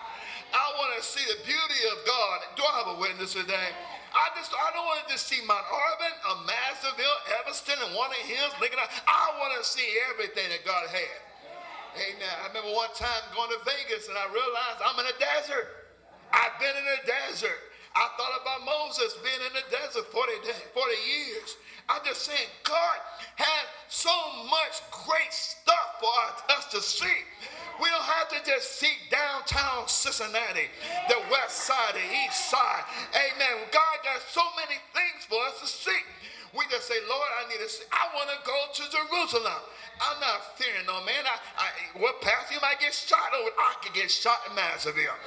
I 0.52 0.66
want 0.78 0.96
to 0.96 1.02
see 1.02 1.24
the 1.24 1.44
beauty 1.44 1.80
of 1.92 2.06
God. 2.06 2.40
Do 2.56 2.62
I 2.62 2.78
have 2.78 2.96
a 2.96 3.00
witness 3.00 3.32
today? 3.32 3.72
I 4.14 4.30
just 4.38 4.54
I 4.54 4.70
don't 4.70 4.86
want 4.86 5.02
to 5.02 5.10
just 5.10 5.26
see 5.26 5.42
Mount 5.42 5.66
Auburn, 5.66 6.14
a 6.30 6.34
Masterville, 6.46 7.18
Evanston, 7.42 7.74
and 7.82 7.98
one 7.98 8.14
of 8.14 8.22
hills. 8.22 8.54
I 8.62 9.24
want 9.42 9.58
to 9.58 9.66
see 9.66 9.86
everything 10.14 10.46
that 10.54 10.62
God 10.62 10.86
had. 10.86 11.18
Amen. 11.98 12.34
I 12.42 12.50
remember 12.50 12.74
one 12.74 12.90
time 12.94 13.22
going 13.34 13.50
to 13.54 13.60
Vegas 13.62 14.10
and 14.10 14.18
I 14.18 14.26
realized 14.30 14.78
I'm 14.82 14.98
in 14.98 15.06
a 15.06 15.18
desert. 15.18 15.94
I've 16.34 16.58
been 16.58 16.74
in 16.74 16.86
a 16.90 17.00
desert. 17.06 17.58
I 17.94 18.10
thought 18.18 18.34
about 18.42 18.66
Moses 18.66 19.14
being 19.22 19.42
in 19.46 19.54
the 19.54 19.66
desert 19.70 20.10
40, 20.10 20.42
days, 20.42 20.58
40 20.74 20.90
years. 21.06 21.54
I'm 21.88 22.02
just 22.02 22.26
saying, 22.26 22.50
God 22.66 22.98
had 23.36 23.66
so 23.86 24.10
much 24.50 24.82
great 25.06 25.30
stuff 25.30 26.02
for 26.02 26.10
us 26.58 26.66
to 26.74 26.82
see. 26.82 27.22
We 27.80 27.88
don't 27.90 28.06
have 28.06 28.28
to 28.30 28.40
just 28.46 28.78
see 28.78 28.92
downtown 29.10 29.88
Cincinnati, 29.88 30.70
the 31.08 31.18
west 31.30 31.66
side, 31.66 31.94
the 31.94 32.06
east 32.26 32.50
side. 32.50 32.84
Amen. 33.14 33.66
God 33.72 33.96
got 34.04 34.22
so 34.30 34.42
many 34.54 34.78
things 34.94 35.26
for 35.26 35.42
us 35.50 35.60
to 35.60 35.66
see. 35.66 36.00
We 36.56 36.64
just 36.70 36.86
say, 36.86 36.94
Lord, 37.08 37.30
I 37.42 37.48
need 37.50 37.58
to 37.58 37.68
see. 37.68 37.84
I 37.90 38.06
want 38.14 38.30
to 38.30 38.38
go 38.46 38.58
to 38.78 38.82
Jerusalem. 38.86 39.58
I'm 40.00 40.20
not 40.20 40.56
fearing 40.58 40.86
no 40.86 41.04
man. 41.04 41.26
I, 41.26 41.38
I 41.58 41.98
what 41.98 42.20
pastor 42.20 42.54
you 42.54 42.60
might 42.62 42.78
get 42.78 42.94
shot 42.94 43.34
over? 43.34 43.50
I 43.58 43.74
could 43.82 43.94
get 43.94 44.10
shot 44.10 44.38
in 44.48 44.56
Massacville. 44.56 45.18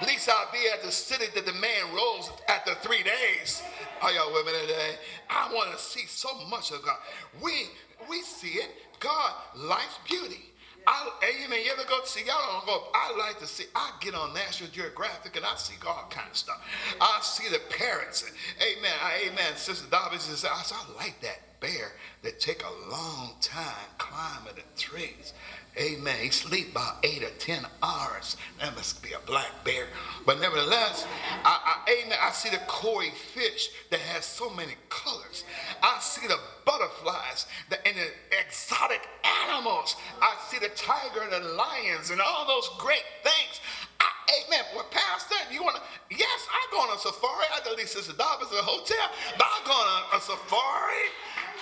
At 0.00 0.08
least 0.08 0.28
I'll 0.28 0.50
be 0.52 0.58
at 0.72 0.82
the 0.82 0.90
city 0.90 1.26
that 1.34 1.46
the 1.46 1.52
man 1.52 1.94
rose 1.94 2.30
after 2.48 2.74
three 2.82 3.02
days. 3.02 3.62
Are 4.00 4.10
y'all 4.12 4.32
with 4.32 4.46
me 4.46 4.52
today? 4.62 4.96
I 5.30 5.52
want 5.52 5.70
to 5.72 5.78
see 5.78 6.06
so 6.06 6.28
much 6.48 6.72
of 6.72 6.82
God. 6.84 6.96
We 7.42 7.68
we 8.08 8.22
see 8.22 8.58
it. 8.58 8.70
God 8.98 9.32
likes 9.56 9.98
beauty. 10.08 10.51
I, 10.86 11.10
amen. 11.44 11.60
You 11.64 11.72
ever 11.72 11.88
go 11.88 12.00
see? 12.04 12.24
Y'all 12.26 12.36
don't 12.52 12.66
go. 12.66 12.84
I 12.94 13.16
like 13.16 13.38
to 13.40 13.46
see. 13.46 13.64
I 13.74 13.92
get 14.00 14.14
on 14.14 14.34
National 14.34 14.70
Geographic 14.70 15.36
and 15.36 15.44
I 15.44 15.54
see 15.56 15.74
all 15.86 16.06
kind 16.10 16.28
of 16.30 16.36
stuff. 16.36 16.60
I 17.00 17.20
see 17.22 17.48
the 17.48 17.60
parrots. 17.70 18.24
Amen. 18.60 18.92
I, 19.02 19.28
amen. 19.30 19.56
Sister 19.56 19.86
Dobbins 19.90 20.22
says, 20.22 20.44
I, 20.44 20.50
I 20.50 20.96
like 20.96 21.20
that 21.22 21.38
bear 21.62 21.92
that 22.22 22.40
take 22.40 22.62
a 22.64 22.90
long 22.90 23.30
time 23.40 23.86
climbing 23.96 24.54
the 24.56 24.80
trees. 24.80 25.32
Amen. 25.78 26.16
He 26.20 26.30
sleep 26.30 26.72
about 26.72 26.96
eight 27.02 27.22
or 27.22 27.30
ten 27.38 27.64
hours. 27.82 28.36
That 28.60 28.74
must 28.74 29.02
be 29.02 29.12
a 29.12 29.26
black 29.26 29.64
bear. 29.64 29.86
But 30.26 30.38
nevertheless, 30.40 31.06
I, 31.44 31.82
I, 31.86 32.04
amen. 32.04 32.18
I 32.20 32.30
see 32.32 32.50
the 32.50 32.60
koi 32.66 33.10
fish 33.10 33.70
that 33.90 34.00
has 34.00 34.26
so 34.26 34.50
many 34.50 34.74
colors. 34.90 35.44
I 35.82 35.98
see 36.00 36.26
the 36.26 36.36
butterflies 36.66 37.46
the, 37.70 37.86
and 37.86 37.96
the 37.96 38.38
exotic 38.44 39.00
animals. 39.48 39.96
I 40.20 40.34
see 40.48 40.58
the 40.58 40.70
tiger 40.74 41.22
and 41.22 41.32
the 41.32 41.48
lions 41.54 42.10
and 42.10 42.20
all 42.20 42.46
those 42.46 42.68
great 42.78 43.04
things. 43.22 43.60
I, 44.00 44.08
amen. 44.46 44.64
Well, 44.74 44.86
Pastor, 44.90 45.36
you 45.50 45.62
want 45.62 45.76
to? 45.76 45.82
Yes, 46.10 46.46
I 46.50 46.60
go 46.70 46.78
on 46.78 46.96
a 46.96 46.98
safari. 46.98 47.46
I 47.52 47.62
least 47.76 47.92
Sister 47.94 48.12
Dobbins 48.14 48.50
in 48.52 48.58
a 48.58 48.62
hotel, 48.62 49.06
but 49.38 49.46
I 49.46 49.58
go 49.64 49.72
on 49.72 50.18
a, 50.18 50.20
safari. 50.20 51.06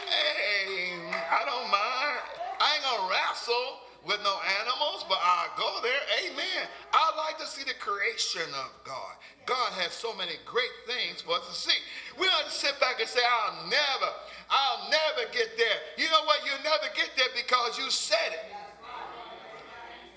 Hey, 0.07 0.99
I 1.15 1.45
don't 1.47 1.71
mind. 1.71 2.21
I 2.61 2.75
ain't 2.77 2.85
gonna 2.85 3.09
wrestle 3.09 3.90
with 4.07 4.21
no 4.25 4.37
animals, 4.63 5.05
but 5.09 5.19
I 5.21 5.49
go 5.57 5.81
there. 5.83 6.01
Amen. 6.25 6.69
I 6.93 7.13
like 7.17 7.39
to 7.39 7.47
see 7.47 7.65
the 7.65 7.77
creation 7.77 8.49
of 8.49 8.73
God. 8.85 9.15
God 9.45 9.73
has 9.81 9.93
so 9.93 10.17
many 10.17 10.41
great 10.47 10.75
things 10.87 11.21
for 11.21 11.37
us 11.37 11.47
to 11.49 11.55
see. 11.55 11.77
We 12.19 12.27
don't 12.27 12.49
sit 12.49 12.79
back 12.81 13.01
and 13.01 13.09
say, 13.09 13.21
I'll 13.21 13.69
never, 13.69 14.11
I'll 14.49 14.89
never 14.89 15.29
get 15.33 15.57
there. 15.57 15.79
You 15.99 16.09
know 16.09 16.25
what? 16.25 16.41
You'll 16.45 16.65
never 16.65 16.89
get 16.97 17.13
there 17.17 17.33
because 17.37 17.79
you 17.79 17.91
said 17.91 18.33
it. 18.33 18.45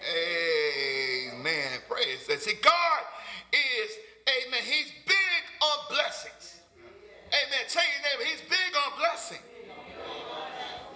Amen. 0.03 1.79
Praise 1.89 2.27
that. 2.27 2.41
See, 2.41 2.55
God 2.61 3.01
is, 3.51 3.91
amen, 4.27 4.63
he's 4.63 4.91
big 5.05 5.43
on 5.61 5.77
blessings. 5.89 6.59
Amen. 7.31 7.63
Tell 7.67 7.83
your 7.83 8.01
neighbor, 8.03 8.29
he's 8.29 8.43
big 8.49 8.71
on 8.75 8.99
blessing. 8.99 9.43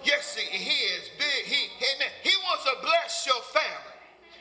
Yes, 0.04 0.36
he, 0.36 0.46
he 0.46 0.76
is 0.94 1.10
big. 1.18 1.44
He, 1.44 1.70
amen. 1.94 2.12
He 2.22 2.32
wants 2.46 2.64
to 2.64 2.74
bless 2.82 3.26
your 3.26 3.40
family. 3.52 3.96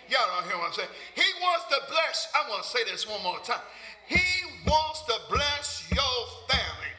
Y'all 0.10 0.24
don't 0.36 0.48
hear 0.48 0.58
what 0.58 0.72
I'm 0.72 0.74
saying. 0.74 0.94
He 1.16 1.28
wants 1.42 1.66
to 1.68 1.80
bless. 1.92 2.28
I'm 2.36 2.48
going 2.48 2.64
to 2.64 2.68
say 2.68 2.84
this 2.86 3.08
one 3.08 3.22
more 3.24 3.40
time. 3.44 3.64
He 4.08 4.24
wants 4.66 5.04
to 5.04 5.16
bless 5.30 5.84
your 5.92 6.20
family. 6.48 6.94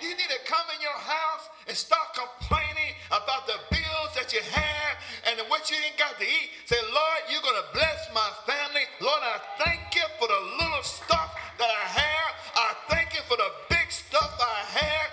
You 0.00 0.10
need 0.16 0.32
to 0.32 0.40
come 0.48 0.64
in 0.72 0.80
your 0.80 0.96
house 0.96 1.48
and 1.68 1.76
start 1.76 2.16
complaining 2.16 2.96
about 3.08 3.46
the 3.46 3.56
bills 3.68 4.10
that 4.16 4.32
you 4.32 4.40
have 4.52 4.94
and 5.28 5.40
what 5.48 5.70
you 5.70 5.76
ain't 5.84 5.96
got 5.96 6.16
to 6.16 6.24
eat. 6.24 6.48
Say, 6.66 6.80
Lord, 6.88 7.20
you're 7.28 7.44
going 7.44 7.60
to 7.60 7.68
bless 7.72 8.08
my 8.12 8.28
family. 8.48 8.84
Lord, 9.00 9.20
I 9.20 9.40
thank 9.64 9.94
you 9.94 10.04
for 10.18 10.28
the 10.28 10.40
little 10.60 10.84
stuff 10.84 11.36
that 11.58 11.68
I 11.68 11.84
have. 12.00 12.32
I 12.56 12.68
thank 12.88 13.12
you 13.12 13.20
for 13.28 13.36
the 13.36 13.50
big 13.68 13.90
stuff 13.92 14.32
I 14.40 14.60
have. 14.80 15.03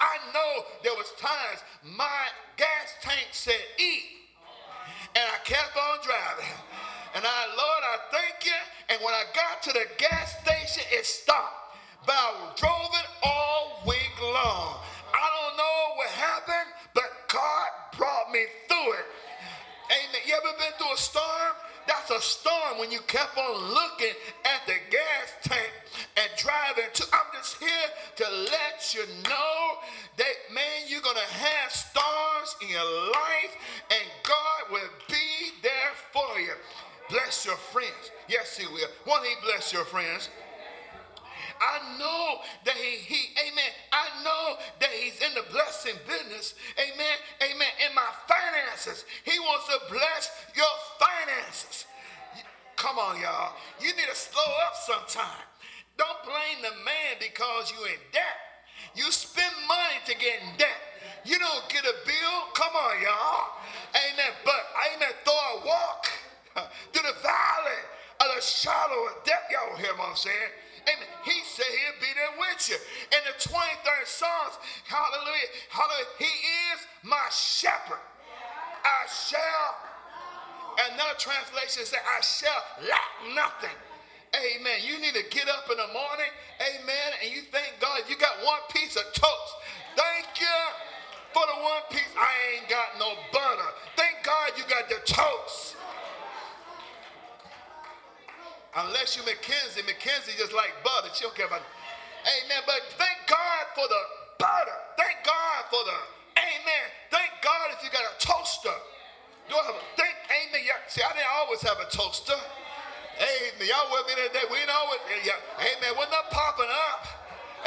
I 0.00 0.16
know 0.32 0.64
there 0.82 0.94
was 0.94 1.12
times 1.18 1.60
my 1.84 2.26
gas 2.56 2.94
tank 3.02 3.28
said 3.32 3.60
eat. 3.78 4.20
And 5.14 5.24
I 5.26 5.38
kept 5.44 5.76
on 5.76 5.98
driving. 6.02 6.54
And 7.14 7.24
I, 7.26 7.40
Lord, 7.58 7.82
I 7.82 7.96
thank 8.12 8.46
you. 8.46 8.60
And 8.90 9.02
when 9.04 9.14
I 9.14 9.24
got 9.34 9.62
to 9.64 9.72
the 9.72 9.86
gas 9.98 10.38
station, 10.42 10.86
it 10.92 11.04
stopped. 11.04 11.76
But 12.06 12.14
I 12.14 12.52
drove 12.56 12.92
it 12.94 13.08
all 13.22 13.82
week 13.86 14.14
long. 14.22 14.78
I 15.12 15.26
don't 15.34 15.56
know 15.56 15.96
what 15.96 16.08
happened, 16.10 16.70
but 16.94 17.10
God 17.28 17.68
brought 17.98 18.30
me 18.32 18.46
through 18.68 18.92
it. 18.94 19.06
Amen. 19.90 20.22
You 20.26 20.34
ever 20.34 20.56
been 20.58 20.72
through 20.78 20.94
a 20.94 20.98
storm? 20.98 21.54
That's 21.86 22.10
a 22.10 22.20
storm 22.20 22.78
when 22.78 22.90
you 22.90 23.00
kept 23.06 23.36
on 23.36 23.74
looking 23.74 24.14
at 24.44 24.66
the 24.66 24.74
gas 24.90 25.32
tank 25.42 25.72
and 26.16 26.28
driving 26.36 26.90
to. 26.92 27.04
I'm 27.12 27.26
just 27.34 27.56
here 27.58 27.88
to 28.16 28.24
let 28.50 28.94
you 28.94 29.02
know 29.24 29.78
that, 30.16 30.34
man, 30.52 30.88
you're 30.88 31.02
going 31.02 31.16
to 31.16 31.34
have 31.34 31.72
storms 31.72 32.56
in 32.62 32.68
your 32.68 33.10
life 33.10 33.54
and 33.90 34.08
God 34.22 34.72
will 34.72 34.90
be 35.08 35.56
there 35.62 35.92
for 36.12 36.40
you. 36.40 36.52
Bless 37.08 37.44
your 37.44 37.56
friends. 37.56 38.12
Yes, 38.28 38.56
He 38.56 38.66
will. 38.66 38.88
Won't 39.06 39.26
He 39.26 39.34
bless 39.44 39.72
your 39.72 39.84
friends? 39.84 40.30
I 41.60 41.98
know 41.98 42.40
that 42.64 42.74
he, 42.74 42.96
he, 43.04 43.36
amen. 43.36 43.70
I 43.92 44.24
know 44.24 44.56
that 44.80 44.88
he's 44.90 45.20
in 45.20 45.34
the 45.34 45.44
blessing 45.52 45.94
business. 46.08 46.54
Amen. 46.80 47.16
Amen. 47.42 47.68
In 47.86 47.94
my 47.94 48.08
finances. 48.24 49.04
He 49.24 49.38
wants 49.38 49.66
to 49.68 49.78
bless 49.92 50.30
to 54.10 54.16
slow 54.16 54.50
up 54.66 54.74
sometime. 54.74 55.46
Don't 55.96 56.18
blame 56.26 56.58
the 56.62 56.74
man 56.82 57.22
because 57.22 57.70
you 57.70 57.78
in 57.86 58.00
debt. 58.10 58.38
You 58.96 59.06
spend 59.12 59.52
money 59.68 60.02
to 60.06 60.14
get 60.18 60.42
in 60.42 60.58
debt. 60.58 60.80
You 61.24 61.38
don't 61.38 61.68
get 61.68 61.84
a 61.84 61.94
bill. 62.02 62.36
Come 62.54 62.74
on, 62.74 62.94
y'all. 63.02 63.54
Amen. 63.94 64.32
But 64.44 64.62
amen. 64.94 65.14
Throw 65.22 65.34
a 65.34 65.66
walk 65.66 66.10
through 66.92 67.06
the 67.06 67.18
valley 67.22 67.80
of 68.18 68.26
the 68.34 68.42
shadow 68.42 68.98
of 69.14 69.22
death. 69.24 69.46
Y'all 69.52 69.76
hear 69.76 69.94
what 69.94 70.10
I'm 70.10 70.16
saying? 70.16 70.50
Amen. 70.88 71.06
He 71.22 71.36
said 71.44 71.68
he'll 71.68 72.00
be 72.00 72.10
there 72.16 72.34
with 72.40 72.60
you. 72.66 72.78
In 73.14 73.22
the 73.28 73.36
23rd 73.36 74.06
Psalms, 74.06 74.56
hallelujah, 74.88 75.50
hallelujah, 75.68 76.08
he 76.18 76.32
is 76.72 76.80
my 77.04 77.28
shepherd. 77.30 78.00
I 78.82 79.06
shall 79.06 79.90
Another 80.88 81.16
translation 81.18 81.84
says, 81.84 82.00
I 82.00 82.20
shall 82.24 82.88
lack 82.88 83.34
nothing. 83.34 83.76
Amen. 84.40 84.80
You 84.80 84.96
need 85.00 85.12
to 85.14 85.24
get 85.28 85.48
up 85.48 85.68
in 85.70 85.76
the 85.76 85.90
morning, 85.92 86.32
amen, 86.60 87.08
and 87.20 87.28
you 87.28 87.42
thank 87.52 87.76
God 87.80 88.00
you 88.08 88.16
got 88.16 88.40
one 88.40 88.60
piece 88.72 88.96
of 88.96 89.04
toast. 89.12 89.52
Thank 89.96 90.40
you 90.40 90.58
for 91.32 91.44
the 91.44 91.56
one 91.60 91.84
piece. 91.90 92.08
I 92.16 92.56
ain't 92.56 92.68
got 92.68 92.96
no 92.98 93.12
butter. 93.32 93.70
Thank 93.96 94.24
God 94.24 94.56
you 94.56 94.64
got 94.64 94.88
the 94.88 95.00
toast. 95.04 95.76
Unless 98.76 99.16
you 99.16 99.22
Mackenzie, 99.26 99.82
Mackenzie 99.84 100.32
just 100.38 100.54
like 100.54 100.72
butter. 100.84 101.12
She 101.12 101.24
don't 101.26 101.34
care 101.34 101.46
about 101.46 101.60
it. 101.60 101.70
Amen. 102.24 102.62
But 102.64 102.80
thank 102.96 103.18
God 103.26 103.62
for 103.74 103.84
the 103.88 104.02
butter. 104.38 104.78
Thank 104.96 105.26
God 105.26 105.60
for 105.68 105.82
the 105.84 105.98
amen. 106.38 106.86
Thank 107.10 107.30
God 107.42 107.74
if 107.76 107.82
you 107.82 107.90
got 107.90 108.06
a 108.06 108.14
toaster. 108.16 108.72
Do 109.50 109.58
I 109.58 109.66
have 109.66 109.74
a 109.74 109.84
thank 109.98 110.14
amen? 110.30 110.62
See, 110.86 111.02
I 111.02 111.12
didn't 111.12 111.26
always 111.34 111.60
have 111.62 111.82
a 111.82 111.90
toaster. 111.90 112.38
Amen. 113.20 113.68
Y'all 113.68 113.92
with 113.92 114.08
me 114.08 114.16
today? 114.16 114.48
We 114.48 114.64
know 114.64 114.84
it. 114.96 115.02
Amen. 115.60 115.92
Wasn't 115.92 116.08
that 116.08 116.32
popping 116.32 116.72
up? 116.72 117.04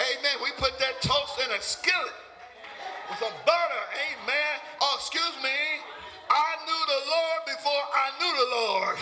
Amen. 0.02 0.42
We 0.42 0.50
put 0.58 0.74
that 0.82 0.98
toast 1.06 1.38
in 1.46 1.50
a 1.54 1.62
skillet 1.62 2.18
with 3.06 3.22
some 3.22 3.38
butter. 3.46 3.84
Amen. 3.94 4.54
Oh, 4.82 4.98
excuse 4.98 5.38
me. 5.46 5.54
I 6.26 6.50
knew 6.66 6.82
the 6.90 7.02
Lord 7.06 7.40
before 7.46 7.84
I 7.94 8.06
knew 8.18 8.34
the 8.34 8.50
Lord. 8.50 8.98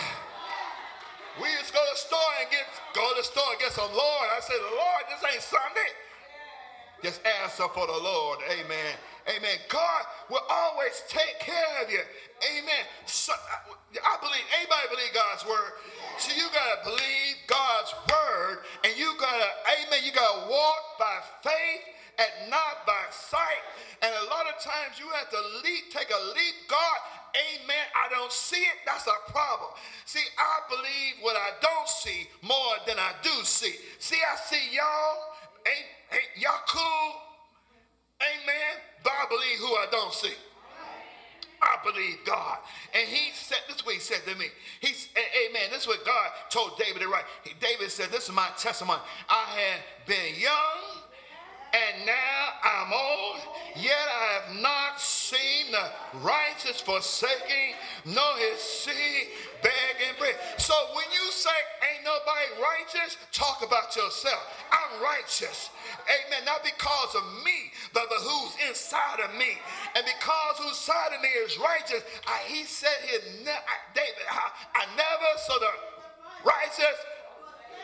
We 1.40 1.48
just 1.56 1.72
go 1.72 1.80
to 1.80 1.92
the 1.96 1.96
store 1.96 2.32
and 2.44 2.48
get 2.52 2.68
go 2.92 3.00
to 3.00 3.16
the 3.16 3.24
store 3.24 3.48
and 3.56 3.60
get 3.64 3.72
some 3.72 3.88
Lord. 3.88 4.26
I 4.36 4.40
said, 4.44 4.60
Lord, 4.60 5.02
this 5.08 5.24
ain't 5.24 5.40
Sunday. 5.40 5.90
Just 7.02 7.20
ask 7.42 7.56
for 7.56 7.86
the 7.86 7.98
Lord. 7.98 8.38
Amen. 8.50 8.94
Amen. 9.28 9.58
God 9.68 10.02
will 10.30 10.42
always 10.50 11.02
take 11.08 11.38
care 11.40 11.82
of 11.82 11.90
you. 11.90 12.00
Amen. 12.58 12.82
So, 13.06 13.32
I 13.34 14.18
believe, 14.18 14.46
anybody 14.58 14.86
believe 14.90 15.14
God's 15.14 15.46
word? 15.46 15.72
So 16.18 16.34
you 16.34 16.46
got 16.50 16.82
to 16.82 16.90
believe 16.90 17.34
God's 17.46 17.94
word 18.10 18.58
and 18.84 18.92
you 18.98 19.14
got 19.18 19.34
to, 19.34 19.50
amen, 19.78 20.00
you 20.04 20.12
got 20.12 20.26
to 20.26 20.50
walk 20.50 20.98
by 20.98 21.18
faith 21.42 21.82
and 22.18 22.50
not 22.50 22.86
by 22.86 23.04
sight. 23.10 23.62
And 24.02 24.10
a 24.10 24.24
lot 24.26 24.46
of 24.50 24.58
times 24.62 24.98
you 24.98 25.06
have 25.14 25.30
to 25.30 25.42
leap, 25.62 25.90
take 25.90 26.10
a 26.10 26.22
leap. 26.34 26.56
God, 26.68 26.98
amen, 27.34 27.86
I 27.94 28.10
don't 28.10 28.32
see 28.32 28.62
it. 28.62 28.82
That's 28.84 29.06
a 29.06 29.30
problem. 29.30 29.70
See, 30.04 30.24
I 30.38 30.66
believe 30.68 31.22
what 31.22 31.36
I 31.36 31.50
don't 31.62 31.88
see 31.88 32.26
more 32.42 32.74
than 32.86 32.98
I 32.98 33.14
do 33.22 33.30
see. 33.44 33.74
See, 33.98 34.18
I 34.18 34.36
see 34.36 34.74
y'all. 34.74 35.30
Ain't, 35.62 35.86
ain't 36.12 36.42
y'all 36.42 36.60
cool? 36.68 37.12
Amen. 38.20 38.72
But 39.02 39.12
I 39.12 39.26
believe 39.28 39.58
who 39.58 39.74
I 39.76 39.86
don't 39.90 40.12
see. 40.12 40.34
I 41.62 41.76
believe 41.84 42.18
God. 42.26 42.58
And 42.92 43.08
he 43.08 43.30
said, 43.34 43.58
this 43.68 43.76
is 43.76 43.86
what 43.86 43.94
he 43.94 44.00
said 44.00 44.18
to 44.26 44.34
me. 44.36 44.46
He's, 44.80 45.08
amen. 45.16 45.70
This 45.70 45.82
is 45.82 45.88
what 45.88 46.04
God 46.04 46.30
told 46.50 46.76
David 46.76 47.02
to 47.02 47.08
write. 47.08 47.24
David 47.60 47.90
said, 47.90 48.10
this 48.10 48.28
is 48.28 48.34
my 48.34 48.48
testimony. 48.58 49.00
I 49.28 49.44
had 49.58 49.80
been 50.06 50.40
young 50.40 51.02
and 51.72 52.04
now 52.04 52.48
I'm 52.62 52.92
old, 52.92 53.40
yet 53.76 53.92
I 53.96 54.40
have 54.40 54.60
not 54.60 55.00
seen 55.00 55.72
the 55.72 56.18
righteous 56.18 56.82
forsaking, 56.82 57.74
nor 58.04 58.36
his 58.50 58.60
seed 58.60 59.28
So 60.58 60.74
when 60.94 61.04
you 61.12 61.30
say 61.32 61.54
ain't 61.90 62.04
nobody 62.04 62.62
righteous, 62.62 63.16
talk 63.32 63.62
about 63.66 63.94
yourself. 63.96 64.40
I'm 64.70 65.02
righteous. 65.02 65.70
Amen. 66.06 66.44
Not 66.44 66.64
because 66.64 67.14
of 67.14 67.24
me, 67.44 67.72
but, 67.92 68.08
but 68.08 68.18
who's 68.18 68.54
inside 68.68 69.20
of 69.20 69.34
me. 69.36 69.58
And 69.96 70.04
because 70.06 70.54
who's 70.58 70.78
inside 70.78 71.14
of 71.14 71.22
me 71.22 71.28
is 71.44 71.58
righteous, 71.58 72.02
I, 72.26 72.38
he 72.46 72.64
said 72.64 72.96
here, 73.08 73.20
David, 73.94 74.26
I, 74.30 74.50
I 74.74 74.84
never 74.96 75.30
saw 75.46 75.58
the 75.58 75.72
righteous 76.44 76.98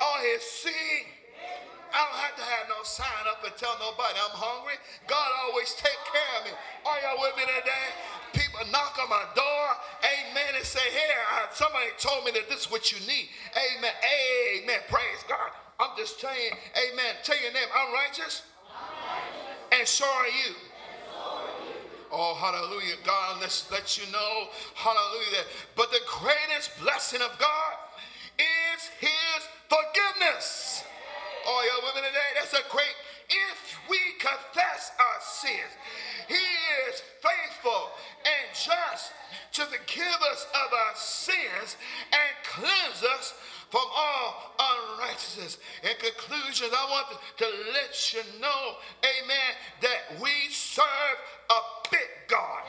or 0.00 0.14
his 0.32 0.42
seed 0.42 1.17
I 1.92 1.98
don't 2.04 2.20
have 2.20 2.36
to 2.36 2.46
have 2.46 2.66
no 2.68 2.80
sign 2.84 3.24
up 3.28 3.44
and 3.44 3.54
tell 3.56 3.74
nobody 3.80 4.18
I'm 4.20 4.36
hungry. 4.36 4.76
God 5.06 5.28
always 5.48 5.72
take 5.74 5.98
care 6.08 6.32
of 6.40 6.48
me. 6.48 6.52
Are 6.84 6.98
y'all 7.04 7.20
with 7.20 7.36
me 7.36 7.44
today? 7.48 7.88
People 8.32 8.60
knock 8.70 8.98
on 9.00 9.08
my 9.08 9.24
door, 9.34 9.64
amen, 10.04 10.52
and 10.56 10.64
say, 10.64 10.84
here, 10.92 11.24
somebody 11.52 11.88
told 11.98 12.24
me 12.24 12.30
that 12.32 12.48
this 12.48 12.66
is 12.66 12.70
what 12.70 12.92
you 12.92 13.00
need. 13.08 13.28
Amen, 13.56 13.92
amen, 14.04 14.80
praise 14.88 15.22
God. 15.28 15.50
I'm 15.80 15.96
just 15.96 16.20
saying, 16.20 16.52
amen, 16.76 17.16
tell 17.22 17.40
your 17.40 17.52
name, 17.52 17.68
I'm 17.72 17.92
righteous, 17.94 18.42
I'm 18.68 18.84
righteous. 19.00 19.80
and 19.80 19.88
so 19.88 20.04
are 20.04 20.26
you. 20.28 20.54
Oh, 22.10 22.34
hallelujah. 22.34 22.96
God, 23.04 23.38
let's 23.40 23.70
let 23.70 23.98
you 23.98 24.10
know, 24.12 24.48
hallelujah. 24.74 25.44
But 25.76 25.90
the 25.90 26.00
greatest 26.06 26.70
blessing 26.80 27.20
of 27.20 27.38
God 27.38 27.74
is 28.38 28.88
his 29.00 29.48
forgiveness. 29.68 30.67
Oh, 31.46 31.60
y'all 31.68 31.86
women 31.86 32.08
today, 32.08 32.30
that's 32.34 32.54
a 32.54 32.64
great. 32.70 32.96
If 33.28 33.78
we 33.88 33.98
confess 34.18 34.92
our 34.98 35.20
sins, 35.20 35.72
He 36.28 36.44
is 36.88 37.02
faithful 37.20 37.90
and 38.24 38.48
just 38.54 39.12
to 39.52 39.62
forgive 39.66 40.20
us 40.30 40.46
of 40.54 40.72
our 40.72 40.94
sins 40.96 41.76
and 42.12 42.32
cleanse 42.44 43.04
us 43.18 43.34
from 43.70 43.84
all 43.94 44.54
unrighteousness. 44.58 45.58
In 45.82 45.96
conclusion, 45.98 46.68
I 46.72 46.90
want 46.90 47.20
to 47.38 47.46
let 47.72 48.14
you 48.14 48.40
know, 48.40 48.76
amen, 49.04 49.50
that 49.82 50.20
we 50.22 50.30
serve 50.50 51.18
a 51.50 51.88
big 51.90 52.08
God. 52.28 52.62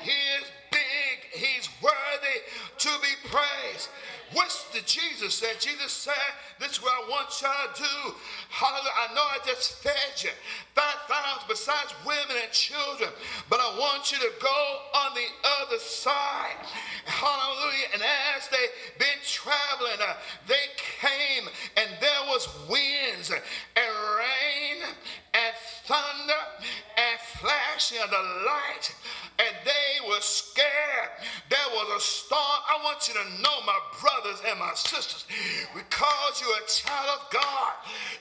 He 0.00 0.10
is 0.10 0.48
big, 0.70 1.18
He's 1.32 1.68
worthy 1.82 2.40
to 2.78 2.88
be 3.02 3.28
praised. 3.28 3.88
What's 4.32 4.64
the 4.74 4.80
Jesus 4.84 5.34
said? 5.34 5.56
Jesus 5.58 5.90
said, 5.90 6.14
This 6.60 6.72
is 6.72 6.82
what 6.82 6.92
I 6.92 7.08
want 7.08 7.28
y'all 7.40 7.72
to 7.74 7.82
do. 7.82 8.14
Hallelujah. 8.50 8.92
I 9.08 9.14
know 9.14 9.22
I 9.22 9.38
just 9.46 9.82
fed 9.82 10.22
you 10.22 10.30
5,000 10.74 11.48
besides 11.48 11.94
women 12.04 12.36
and 12.42 12.52
children, 12.52 13.10
but 13.48 13.60
I 13.60 13.78
want 13.78 14.12
you 14.12 14.18
to 14.18 14.30
go 14.40 14.78
on 14.94 15.14
the 15.14 15.28
other 15.62 15.78
side. 15.78 16.60
Hallelujah. 17.06 17.88
And 17.94 18.02
as 18.36 18.48
they 18.48 18.66
been 18.98 19.20
traveling, 19.24 19.98
uh, 20.00 20.14
they 20.46 20.76
came 20.76 21.48
and 21.76 21.88
there 22.00 22.24
was 22.28 22.48
winds 22.68 23.30
and 23.30 23.92
rain 24.18 24.84
and 25.32 25.54
thunder 25.86 26.42
and 26.98 27.18
flashing 27.40 27.98
of 28.04 28.10
the 28.10 28.44
light 28.44 28.94
and 29.38 29.54
they 29.64 30.08
were 30.08 30.20
scared. 30.20 31.10
There 31.48 31.68
was 31.72 31.88
a 31.96 32.00
storm. 32.02 32.60
I 32.68 32.82
want 32.84 33.06
you 33.08 33.14
to 33.14 33.42
know, 33.42 33.56
my 33.66 33.78
brothers 34.00 34.42
and 34.48 34.58
my 34.58 34.74
sisters, 34.74 35.26
because 35.74 36.42
you're 36.42 36.58
a 36.58 36.66
child 36.66 37.20
of 37.20 37.30
God, 37.30 37.72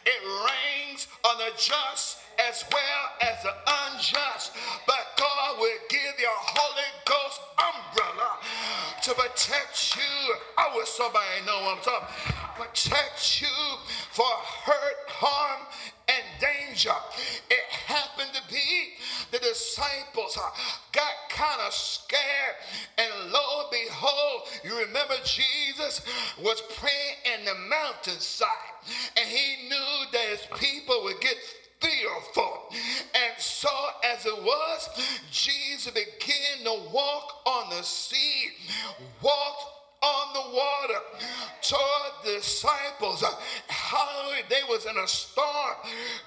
it 0.05 0.21
rains 0.45 1.07
on 1.25 1.37
the 1.37 1.51
just 1.57 2.19
as 2.37 2.63
well 2.71 3.03
as 3.21 3.41
the 3.41 3.53
unjust. 3.65 4.53
But 4.85 5.17
God 5.17 5.57
will 5.59 5.81
give 5.89 6.15
you 6.19 6.27
a 6.27 6.41
Holy 6.53 6.89
Ghost 7.05 7.41
umbrella 7.57 8.37
to 9.03 9.13
protect 9.13 9.97
you. 9.97 10.35
I 10.57 10.75
wish 10.75 10.89
somebody 10.89 11.45
know 11.45 11.61
what 11.63 11.77
I'm 11.77 11.83
talking 11.83 12.37
Protect 12.57 13.41
you 13.41 13.47
for 14.09 14.25
hurt, 14.25 14.97
harm, 15.07 15.61
and 16.09 16.23
danger. 16.41 16.95
It 17.51 17.65
the 18.17 18.26
got 20.91 21.13
kind 21.29 21.61
of 21.65 21.73
scared, 21.73 22.55
and 22.97 23.31
lo 23.31 23.61
and 23.61 23.71
behold, 23.71 24.41
you 24.63 24.77
remember 24.77 25.15
Jesus 25.23 26.01
was 26.41 26.61
praying 26.77 27.39
in 27.39 27.45
the 27.45 27.55
mountainside, 27.69 28.47
and 29.17 29.27
he 29.27 29.67
knew 29.67 30.05
that 30.11 30.25
his 30.29 30.47
people 30.59 31.03
would 31.03 31.19
get 31.21 31.37
fearful. 31.79 32.69
And 33.13 33.39
so, 33.39 33.69
as 34.03 34.25
it 34.25 34.43
was, 34.43 34.89
Jesus 35.31 35.93
began 35.93 36.65
to 36.65 36.89
walk 36.91 37.41
on 37.45 37.69
the 37.69 37.83
sea, 37.83 38.49
walked 39.21 39.76
on 40.01 40.33
the 40.33 40.55
water 40.55 40.99
toward 41.61 42.11
the 42.23 42.31
disciples. 42.37 43.23
Hallelujah. 43.67 44.43
They 44.49 44.61
was 44.69 44.85
in 44.85 44.95
a 44.97 45.07
storm. 45.07 45.75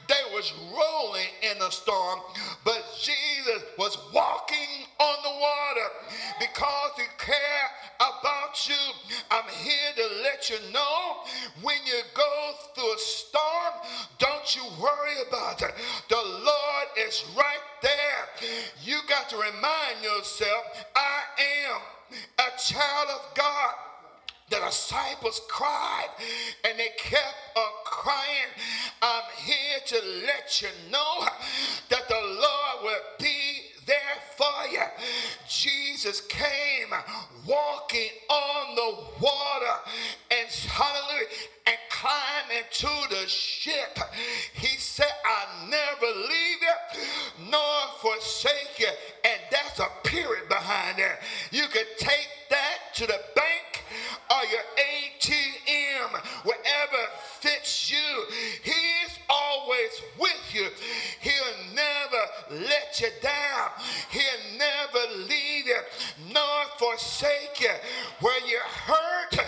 They 0.08 0.34
was 0.34 0.52
rolling 0.72 1.28
in 1.42 1.62
a 1.62 1.70
storm. 1.70 2.20
But 2.64 2.82
Jesus 3.00 3.62
was 3.78 3.96
walking 4.12 4.86
on 4.98 5.16
the 5.22 5.40
water 5.40 5.88
because 6.40 6.90
he 6.96 7.04
cared 7.18 7.70
about 8.00 8.68
you. 8.68 8.74
I'm 9.30 9.48
here 9.62 9.92
to 9.96 10.22
let 10.22 10.48
you 10.48 10.56
know 10.72 11.18
when 11.62 11.76
you 11.86 12.00
go 12.14 12.52
through 12.74 12.94
a 12.94 12.98
storm, 12.98 13.74
don't 14.18 14.56
you 14.56 14.62
worry 14.80 15.16
about 15.28 15.60
it. 15.62 15.72
The 16.08 16.16
Lord 16.16 16.86
is 16.98 17.24
right 17.36 17.66
there. 17.82 18.48
You 18.82 19.00
got 19.08 19.28
to 19.30 19.36
remind 19.36 20.02
yourself, 20.02 20.64
I 20.96 21.20
am 21.72 21.80
a 22.38 22.58
child 22.58 23.08
of 23.10 23.34
God. 23.36 23.74
The 24.48 24.58
disciples 24.66 25.40
cried 25.48 26.08
and 26.64 26.76
they 26.76 26.88
kept 26.98 27.36
on 27.56 27.70
crying. 27.84 28.50
I'm 29.00 29.22
here 29.36 29.78
to 29.86 29.96
let 30.26 30.60
you 30.60 30.68
know 30.90 31.26
that 31.88 32.08
the 32.08 32.20
Lord 32.20 32.82
will 32.82 33.02
be 33.20 33.70
there 33.86 34.18
for 34.36 34.59
Jesus 35.48 36.20
came 36.22 36.92
walking 37.46 38.10
on 38.28 38.74
the 38.74 38.94
water 39.20 39.76
and 40.30 40.48
hallelujah 40.48 41.26
and 41.66 41.76
climbed 41.90 42.50
into 42.56 43.14
the 43.14 43.28
ship. 43.28 43.98
He 44.54 44.76
said, 44.78 45.10
I 45.24 45.68
never 45.68 46.06
leave 46.06 46.60
you 46.62 47.50
nor 47.50 47.80
forsake 48.00 48.78
you. 48.78 48.88
And 49.24 49.40
that's 49.50 49.78
a 49.78 49.88
period 50.04 50.48
behind 50.48 50.98
there. 50.98 51.18
You 51.50 51.66
could 51.68 51.86
take 51.98 52.28
that 52.50 52.94
to 52.94 53.06
the 53.06 53.20
bank 53.34 53.84
or 54.30 54.42
your 54.46 54.62
ATM, 54.78 56.24
wherever 56.44 57.02
fits 57.40 57.90
you. 57.90 58.24
He's 58.62 59.18
always 59.28 59.90
with 60.18 60.54
you. 60.54 60.68
He'll 61.20 61.74
never 61.74 62.64
let 62.66 63.00
you 63.00 63.08
down. 63.22 63.70
He'll 64.10 64.58
never 64.60 65.26
leave 65.26 65.66
you 65.66 65.80
nor 66.32 66.64
forsake 66.78 67.60
you. 67.60 67.74
Where 68.20 68.46
you're 68.46 68.60
hurt, 68.60 69.40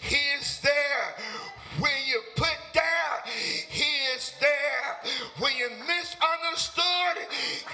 He's 0.00 0.60
there. 0.62 1.14
When 1.78 1.92
you 2.06 2.22
put 2.36 2.56
down, 2.72 3.18
He 3.68 3.90
is 4.16 4.32
there. 4.40 5.12
When 5.38 5.52
you 5.56 5.68
misunderstood, 5.86 7.26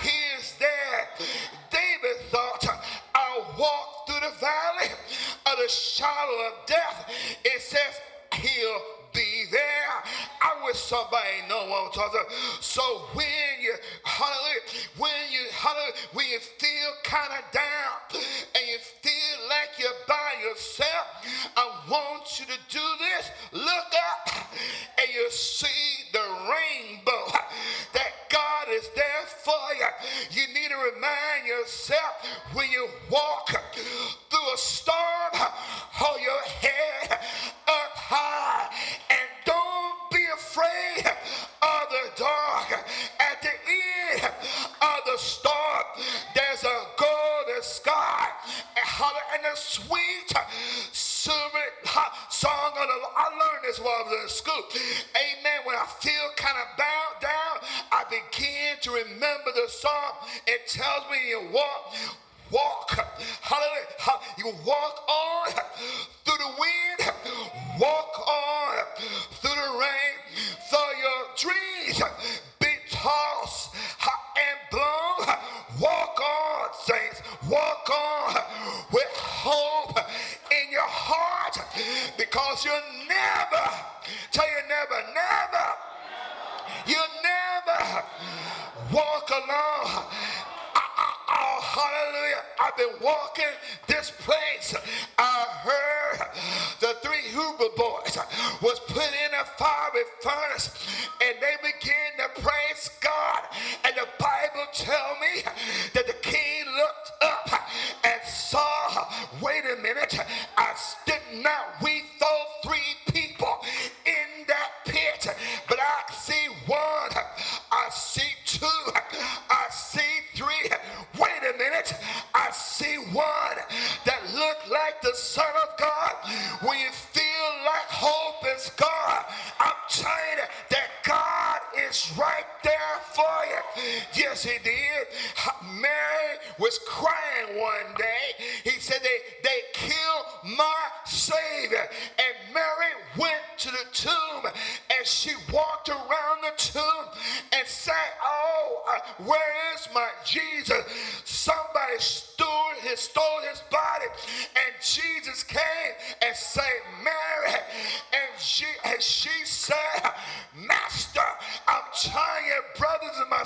He 0.03 0.17
is 0.39 0.55
there. 0.59 1.09
David 1.71 2.23
thought, 2.31 2.67
I'll 3.15 3.55
walk 3.59 4.07
through 4.07 4.21
the 4.21 4.37
valley 4.41 4.91
of 5.47 5.59
the 5.59 5.69
shadow 5.69 6.49
of 6.49 6.67
death. 6.67 7.11
It 7.45 7.61
says, 7.63 8.01
He'll 8.33 8.81
be 9.17 9.49
there. 9.51 9.97
I 10.43 10.63
wish 10.67 10.77
somebody 10.77 11.41
know 11.49 11.65
what 11.73 11.89
I'm 11.89 11.93
talking 11.93 12.21
about. 12.21 12.33
So 12.61 12.83
when 13.15 13.27
you 13.63 13.73
hallelujah, 14.05 14.61
when 14.99 15.11
you 15.33 15.49
hallelujah, 15.51 15.97
when 16.13 16.27
you 16.29 16.39
feel 16.39 16.91
kind 17.03 17.33
of 17.33 17.51
down 17.51 18.21
and 18.55 18.65
you 18.69 18.79
feel 19.01 19.37
like 19.49 19.81
you're 19.81 20.05
by 20.07 20.37
yourself, 20.45 21.25
I 21.57 21.91
want 21.91 22.39
you 22.39 22.45
to 22.45 22.59
do 22.69 22.85
this. 23.01 23.31
Look 23.53 23.91
up 24.13 24.53
and 25.01 25.09
you 25.15 25.31
see 25.31 26.05
the 26.13 26.21
rainbow 26.21 27.33
that 27.95 28.13
God 28.31 28.69
is 28.71 28.89
there 28.95 29.25
for 29.45 29.65
you. 29.79 29.89
You 30.31 30.47
need 30.53 30.69
to 30.69 30.77
remind 30.95 31.47
yourself 31.47 32.21
when 32.53 32.71
you 32.71 32.89
walk 33.11 33.55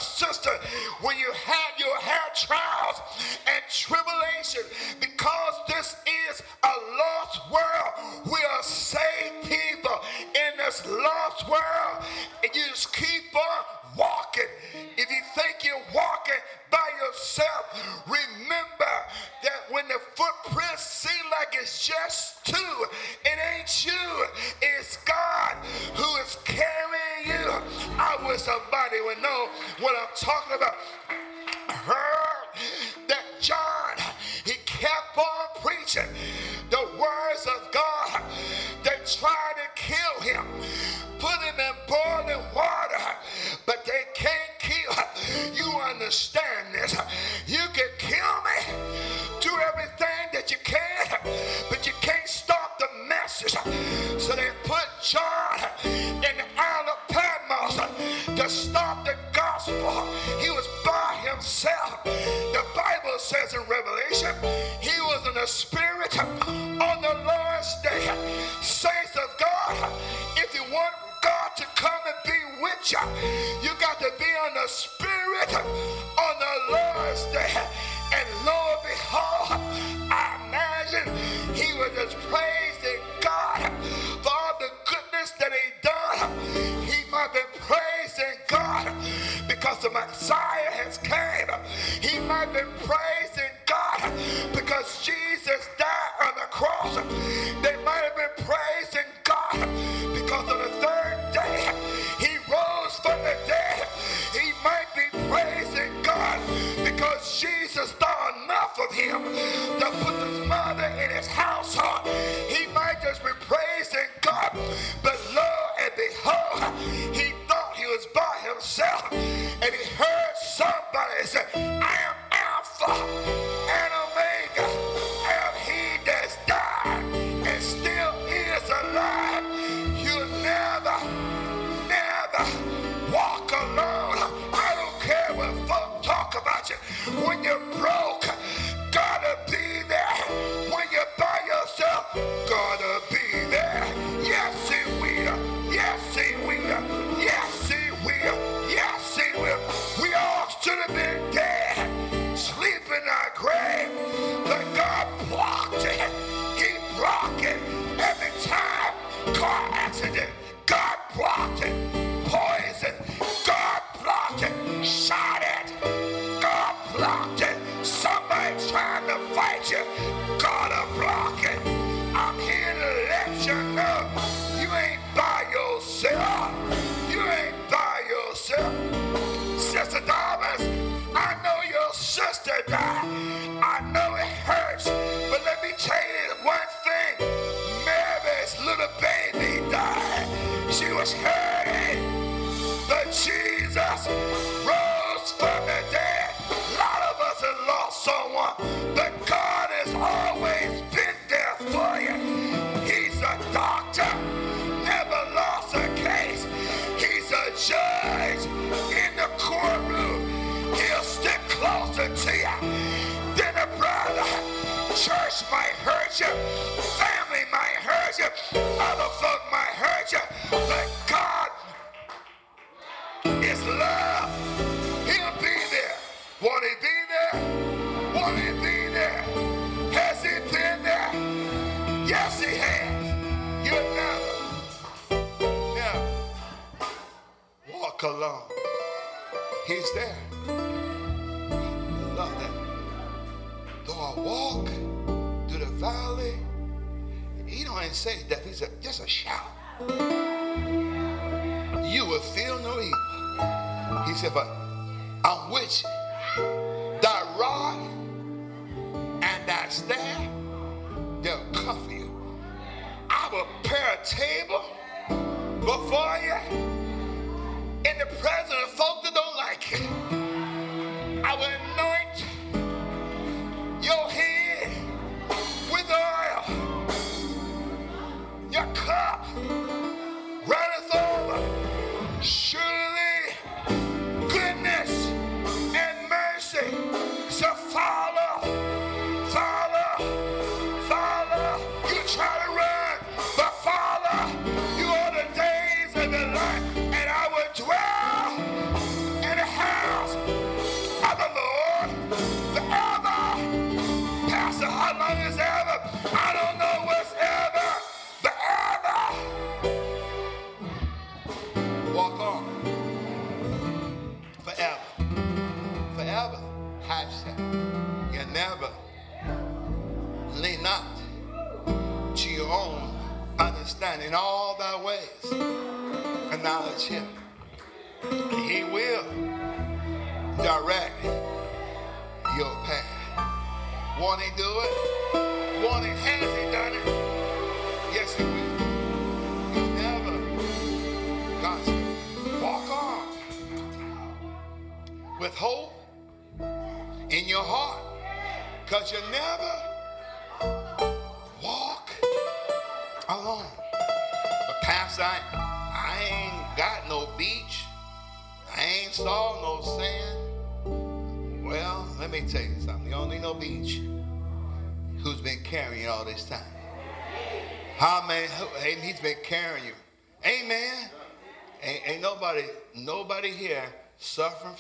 sister, 0.03 0.51
when 1.03 1.19
you 1.19 1.31
have 1.33 1.79
your 1.79 1.97
hair 1.99 2.21
trials 2.35 3.01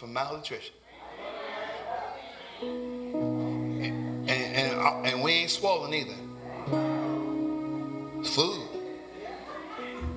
from 0.00 0.14
malnutrition. 0.14 0.72
And, 2.62 4.30
and, 4.30 4.80
uh, 4.80 5.02
and 5.04 5.22
we 5.22 5.32
ain't 5.32 5.50
swollen 5.50 5.92
either. 5.92 6.14
Food. 8.24 8.66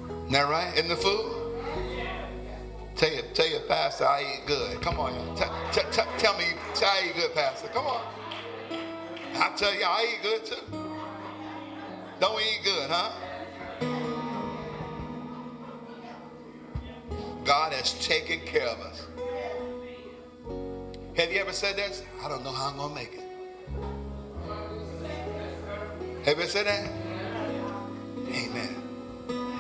Isn't 0.08 0.32
that 0.32 0.48
right? 0.50 0.74
Isn't 0.76 0.88
the 0.88 0.96
food? 0.96 1.42
Tell 2.96 3.12
your, 3.12 3.24
tell 3.34 3.48
your 3.48 3.60
pastor 3.62 4.06
I 4.06 4.22
eat 4.22 4.48
good. 4.48 4.82
Come 4.82 5.02
on, 5.02 5.16
y'all. 5.16 5.36
Tell, 5.36 5.54
tell, 5.74 5.92
tell, 5.92 6.08
tell 6.18 6.38
me 6.38 6.46
tell 6.74 6.90
I 6.90 7.10
eat 7.10 7.16
good, 7.16 7.34
pastor. 7.34 7.68
Come 7.68 7.86
on. 7.86 8.02
I 9.36 9.52
tell 9.58 9.76
you, 9.76 9.84
I 9.84 10.16
eat 10.16 10.24
good 10.24 10.46
too. 10.46 10.56
Don't 12.22 12.42
eat 12.42 12.62
good, 12.64 12.90
huh? 12.90 13.12
God 17.44 17.74
has 17.74 17.94
taken 18.06 18.40
care 18.46 18.68
of 18.68 18.80
us. 18.80 19.08
Have 21.24 21.32
you 21.32 21.40
ever 21.40 21.54
said 21.54 21.78
this? 21.78 22.04
I 22.22 22.28
don't 22.28 22.44
know 22.44 22.52
how 22.52 22.68
I'm 22.68 22.76
gonna 22.76 22.94
make 22.94 23.14
it. 23.14 23.24
Have 26.26 26.36
you 26.36 26.44
ever 26.44 26.48
said 26.48 26.66
that? 26.66 26.92
Amen. 28.28 28.76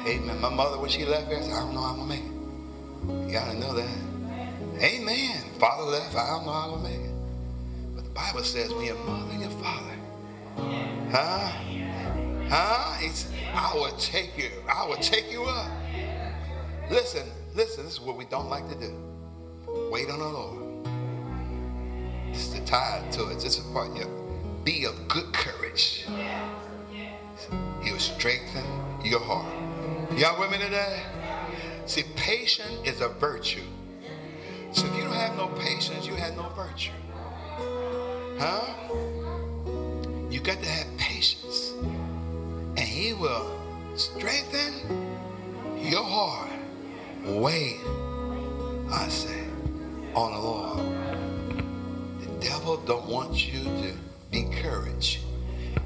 Amen. 0.05 0.41
My 0.41 0.49
mother, 0.49 0.77
when 0.77 0.89
she 0.89 1.05
left 1.05 1.29
here, 1.29 1.41
said, 1.41 1.53
I 1.53 1.59
don't 1.59 1.73
know 1.73 1.79
how 1.79 1.93
I'm 1.93 1.99
gonna 1.99 2.09
make 2.09 2.19
it. 2.19 3.27
You 3.27 3.31
gotta 3.31 3.57
know 3.57 3.73
that. 3.75 4.83
Amen. 4.83 5.41
Father 5.57 5.83
left, 5.83 6.13
I 6.17 6.31
don't 6.31 6.45
know 6.45 6.51
how 6.51 6.63
I'm 6.65 6.71
gonna 6.71 6.89
make 6.89 6.99
it. 6.99 7.15
But 7.95 8.03
the 8.03 8.09
Bible 8.09 8.43
says 8.43 8.73
when 8.73 8.83
your 8.83 8.97
mother 8.97 9.31
and 9.31 9.39
your 9.39 9.49
father, 9.51 9.95
huh? 11.11 11.51
Huh? 12.49 12.97
He's, 12.99 13.31
I 13.53 13.71
will 13.73 13.95
take 13.97 14.37
you, 14.37 14.49
I 14.69 14.85
will 14.85 14.97
take 14.97 15.31
you 15.31 15.45
up. 15.45 15.71
Listen, 16.91 17.25
listen, 17.55 17.85
this 17.85 17.93
is 17.93 18.01
what 18.01 18.17
we 18.17 18.25
don't 18.25 18.49
like 18.49 18.67
to 18.67 18.75
do. 18.75 18.93
Wait 19.89 20.09
on 20.09 20.19
the 20.19 20.27
Lord. 20.27 20.62
Is 22.33 22.51
the 22.51 22.61
tie 22.65 23.03
to 23.11 23.29
it. 23.29 23.35
This 23.35 23.59
is 23.59 23.65
part 23.67 23.89
of 23.89 24.65
be 24.65 24.85
of 24.85 25.07
good 25.07 25.31
courage. 25.33 26.05
He 27.83 27.91
will 27.91 27.99
strengthen 27.99 28.65
your 29.03 29.19
heart. 29.19 29.53
Y'all 30.17 30.39
me 30.49 30.57
today? 30.57 31.03
See, 31.85 32.03
patience 32.15 32.71
is 32.85 33.01
a 33.01 33.09
virtue. 33.09 33.61
So 34.71 34.87
if 34.87 34.95
you 34.95 35.03
don't 35.03 35.13
have 35.13 35.35
no 35.37 35.47
patience, 35.59 36.07
you 36.07 36.15
have 36.15 36.35
no 36.35 36.49
virtue. 36.49 36.91
Huh? 38.39 38.73
You 40.31 40.39
got 40.39 40.59
to 40.63 40.69
have 40.69 40.97
patience. 40.97 41.73
And 42.77 42.79
he 42.79 43.13
will 43.13 43.51
strengthen 43.95 44.73
your 45.79 46.03
heart. 46.03 46.49
Wait, 47.25 47.79
I 48.91 49.07
say, 49.09 49.43
on 50.15 50.33
the 50.33 50.39
Lord. 50.39 51.02
The 52.43 52.49
devil 52.49 52.75
don't 52.75 53.07
want 53.07 53.47
you 53.47 53.63
to 53.63 53.93
be 54.29 54.43
courage. 54.61 55.21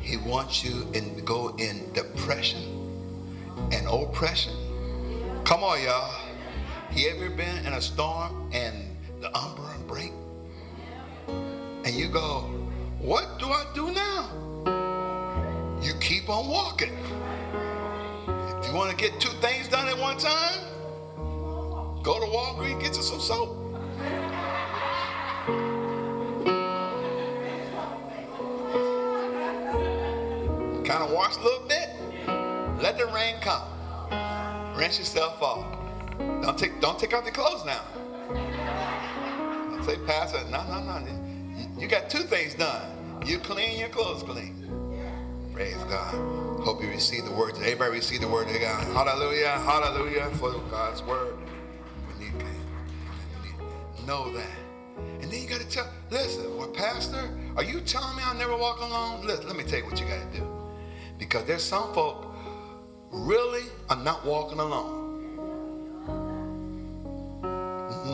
He 0.01 0.18
wants 0.18 0.64
you 0.64 0.88
in 0.93 1.24
go 1.24 1.55
in 1.58 1.93
depression 1.93 2.64
and 3.72 3.86
oppression. 3.88 4.53
Come 5.44 5.64
on, 5.64 5.84
y'all. 5.84 6.19
You 6.95 7.10
ever 7.10 7.30
been 7.30 7.64
in 7.64 7.73
a 7.73 7.81
storm 7.81 8.49
and 8.53 8.98
the 9.22 9.27
umbrella 9.38 9.77
break? 9.86 10.11
And 11.27 11.94
you 11.94 12.07
go, 12.07 12.49
what 12.98 13.38
do 13.38 13.45
I 13.49 13.64
do 13.76 13.91
now? 13.91 14.31
You 15.80 15.94
keep 15.99 16.27
on 16.27 16.49
walking. 16.49 16.98
If 18.60 18.68
you 18.68 18.73
want 18.73 18.90
to 18.90 18.98
get 18.98 19.22
two 19.22 19.38
things 19.41 19.68
done 19.68 19.88
at 19.88 19.98
one 19.99 20.18
time? 20.18 20.57
Go 22.02 22.19
to 22.19 22.26
Walgreens, 22.26 22.81
get 22.81 22.95
you 22.95 23.03
some 23.03 23.19
soap. 23.19 23.68
Kind 30.88 31.03
of 31.03 31.11
wash 31.11 31.35
a 31.35 31.41
little 31.41 31.68
bit. 31.68 31.89
Let 32.81 32.97
the 32.97 33.07
rain 33.07 33.35
come. 33.41 33.61
Rinse 34.73 34.97
yourself 34.97 35.41
off. 35.41 35.65
Don't 36.41 36.57
take 36.57 36.80
don't 36.80 36.97
take 36.97 37.14
off 37.14 37.26
the 37.26 37.31
clothes 37.31 37.65
now. 37.65 37.84
Don't 39.69 39.84
say, 39.84 39.97
Pastor, 40.05 40.39
no, 40.49 40.64
no, 40.64 40.80
no. 40.80 41.77
You 41.77 41.89
got 41.89 42.09
two 42.09 42.19
things 42.23 42.55
done. 42.55 43.22
You 43.26 43.38
clean, 43.39 43.77
your 43.77 43.89
clothes 43.89 44.23
clean. 44.23 44.55
Praise 45.53 45.76
God. 45.89 46.14
Hope 46.64 46.81
you 46.81 46.88
receive 46.88 47.26
the 47.26 47.31
word. 47.31 47.55
Everybody 47.57 47.91
receive 47.91 48.22
the 48.22 48.30
word 48.30 48.47
of 48.47 48.57
God. 48.61 48.85
Hallelujah. 48.93 49.59
Hallelujah 49.59 50.30
for 50.35 50.53
God's 50.72 51.03
word. 51.03 51.35
We 52.07 52.23
need, 52.23 52.34
we 52.34 53.49
need 53.49 54.05
know 54.05 54.31
that. 54.31 54.57
And 55.22 55.30
then 55.30 55.41
you 55.41 55.49
got 55.49 55.59
to 55.59 55.68
tell, 55.68 55.89
listen, 56.11 56.57
well, 56.57 56.69
Pastor, 56.69 57.30
are 57.57 57.64
you 57.64 57.81
telling 57.81 58.15
me 58.15 58.23
I'll 58.23 58.35
never 58.35 58.55
walk 58.55 58.80
alone? 58.80 59.27
Listen, 59.27 59.47
let 59.47 59.57
me 59.57 59.65
tell 59.65 59.80
you 59.80 59.85
what 59.85 59.99
you 59.99 60.07
got 60.07 60.31
to 60.31 60.39
do. 60.39 60.56
Because 61.18 61.45
there's 61.45 61.64
some 61.64 61.94
folk 61.94 62.26
really 63.11 63.64
are 63.89 64.03
not 64.03 64.26
walking 64.26 64.60
alone. 64.60 65.06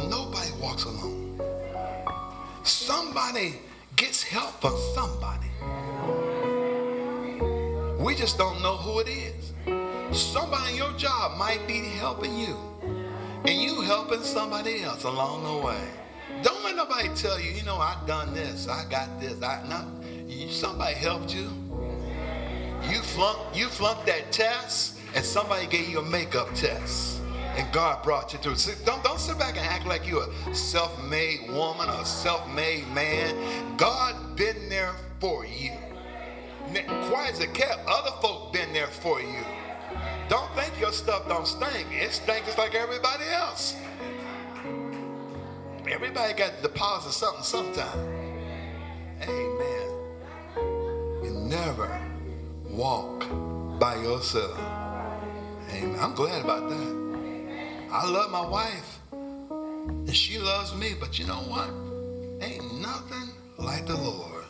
Nobody 0.09 0.49
walks 0.61 0.85
alone. 0.85 1.39
Somebody 2.63 3.55
gets 3.95 4.23
help 4.23 4.61
from 4.61 4.77
somebody. 4.95 5.47
We 7.99 8.15
just 8.15 8.37
don't 8.37 8.61
know 8.61 8.75
who 8.77 8.99
it 8.99 9.07
is. 9.07 9.53
Somebody 10.11 10.71
in 10.71 10.77
your 10.77 10.93
job 10.93 11.37
might 11.37 11.65
be 11.67 11.79
helping 11.79 12.37
you, 12.37 12.55
and 13.45 13.61
you 13.61 13.81
helping 13.81 14.21
somebody 14.21 14.83
else 14.83 15.03
along 15.03 15.43
the 15.43 15.65
way. 15.65 15.87
Don't 16.41 16.63
let 16.63 16.75
nobody 16.75 17.09
tell 17.15 17.39
you, 17.39 17.51
you 17.51 17.63
know, 17.63 17.77
I've 17.77 18.05
done 18.05 18.33
this, 18.33 18.67
I 18.67 18.85
got 18.89 19.19
this, 19.19 19.41
I 19.41 19.65
not. 19.67 19.85
Somebody 20.51 20.95
helped 20.95 21.33
you. 21.33 21.62
You 22.89 22.99
flunked, 23.01 23.55
you 23.55 23.67
flunked 23.67 24.05
that 24.07 24.31
test, 24.31 24.99
and 25.15 25.23
somebody 25.23 25.67
gave 25.67 25.89
you 25.89 25.99
a 25.99 26.03
makeup 26.03 26.49
test. 26.53 27.21
And 27.55 27.71
God 27.71 28.03
brought 28.03 28.33
you 28.33 28.39
through. 28.39 28.55
don't, 28.83 29.03
don't 29.03 29.19
sit 29.19 29.37
back 29.37 29.57
and 29.57 29.65
act 29.65 29.85
like 29.85 30.07
you're 30.07 30.27
a 30.47 30.55
self-made 30.55 31.51
woman 31.51 31.87
or 31.87 32.01
a 32.01 32.05
self-made 32.05 32.87
man. 32.89 33.77
God 33.77 34.35
been 34.35 34.69
there 34.69 34.93
for 35.19 35.45
you. 35.45 35.71
Quiet 37.09 37.33
as 37.33 37.39
a 37.41 37.47
kept, 37.47 37.85
other 37.87 38.11
folk 38.21 38.53
been 38.53 38.73
there 38.73 38.87
for 38.87 39.21
you. 39.21 39.45
Don't 40.29 40.51
think 40.55 40.79
your 40.79 40.91
stuff 40.91 41.27
don't 41.27 41.45
stink. 41.45 41.87
It 41.91 42.11
stinks 42.11 42.47
just 42.47 42.57
like 42.57 42.73
everybody 42.73 43.25
else. 43.25 43.75
Everybody 45.87 46.33
got 46.33 46.55
to 46.55 46.61
deposit 46.63 47.11
something 47.11 47.43
sometime. 47.43 47.99
Amen. 49.21 49.89
You 51.23 51.31
never 51.47 52.12
walk 52.75 53.25
by 53.79 53.95
yourself. 53.95 54.57
Amen. 55.69 55.97
I'm 55.99 56.13
glad 56.15 56.43
about 56.43 56.69
that. 56.69 57.87
I 57.91 58.09
love 58.09 58.31
my 58.31 58.45
wife, 58.45 58.99
and 59.11 60.15
she 60.15 60.39
loves 60.39 60.75
me, 60.75 60.93
but 60.99 61.19
you 61.19 61.25
know 61.25 61.43
what? 61.47 61.69
Ain't 62.41 62.81
nothing 62.81 63.29
like 63.57 63.85
the 63.85 63.95
Lord. 63.95 64.45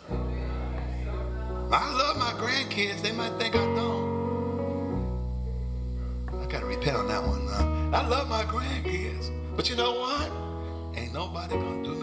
I 1.72 1.92
love 1.98 2.18
my 2.18 2.32
grandkids. 2.40 3.02
They 3.02 3.12
might 3.12 3.38
think 3.40 3.56
I 3.56 3.66
don't. 3.76 4.14
I 6.30 6.46
got 6.46 6.60
to 6.60 6.66
repent 6.66 6.98
on 6.98 7.08
that 7.08 7.24
one. 7.24 7.46
Now. 7.46 7.98
I 7.98 8.08
love 8.08 8.30
my 8.30 8.44
grandkids. 8.44 9.32
But 9.56 9.70
you 9.70 9.76
know 9.76 9.94
what? 9.94 10.32
Ain't 10.98 11.14
nobody 11.14 11.56
going 11.56 11.84
to 11.84 11.90
do 11.90 11.96
me. 11.96 12.03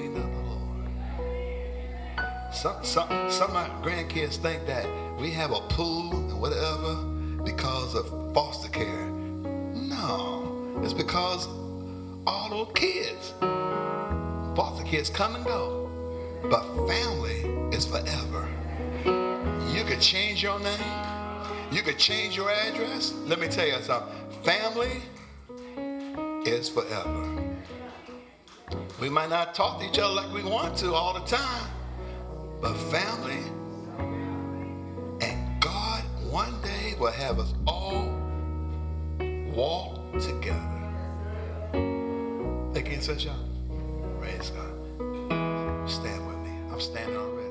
Some, 2.52 2.84
some, 2.84 3.30
some 3.30 3.50
of 3.50 3.54
my 3.54 3.68
grandkids 3.80 4.36
think 4.36 4.66
that 4.66 4.86
we 5.18 5.30
have 5.30 5.52
a 5.52 5.60
pool 5.68 6.10
and 6.12 6.40
whatever 6.40 6.96
because 7.44 7.94
of 7.94 8.08
foster 8.34 8.68
care. 8.68 9.06
No. 9.06 10.80
It's 10.82 10.92
because 10.92 11.46
all 12.26 12.50
those 12.50 12.72
kids, 12.74 13.34
foster 14.56 14.84
kids 14.84 15.10
come 15.10 15.36
and 15.36 15.44
go. 15.44 15.90
But 16.50 16.64
family 16.88 17.42
is 17.76 17.86
forever. 17.86 18.48
You 19.72 19.84
could 19.84 20.00
change 20.00 20.42
your 20.42 20.58
name. 20.58 21.06
You 21.70 21.82
could 21.82 21.98
change 21.98 22.36
your 22.36 22.50
address. 22.50 23.12
Let 23.26 23.38
me 23.38 23.46
tell 23.46 23.66
you 23.66 23.80
something. 23.82 24.12
Family 24.42 25.02
is 26.44 26.68
forever. 26.68 27.54
We 29.00 29.08
might 29.08 29.30
not 29.30 29.54
talk 29.54 29.80
to 29.80 29.86
each 29.86 29.98
other 29.98 30.14
like 30.14 30.32
we 30.32 30.42
want 30.42 30.76
to 30.78 30.92
all 30.92 31.14
the 31.14 31.20
time, 31.20 31.70
but 32.60 32.74
family 32.74 33.42
and 35.20 35.60
God 35.60 36.02
one 36.30 36.60
day 36.62 36.94
will 36.98 37.10
have 37.12 37.38
us 37.38 37.54
all 37.66 38.08
walk 39.54 39.98
together. 40.20 40.58
Again, 42.74 43.00
such 43.00 43.26
a 43.26 43.34
praise 44.18 44.50
God. 44.50 45.90
Stand 45.90 46.26
with 46.26 46.38
me. 46.38 46.52
I'm 46.70 46.80
standing. 46.80 47.49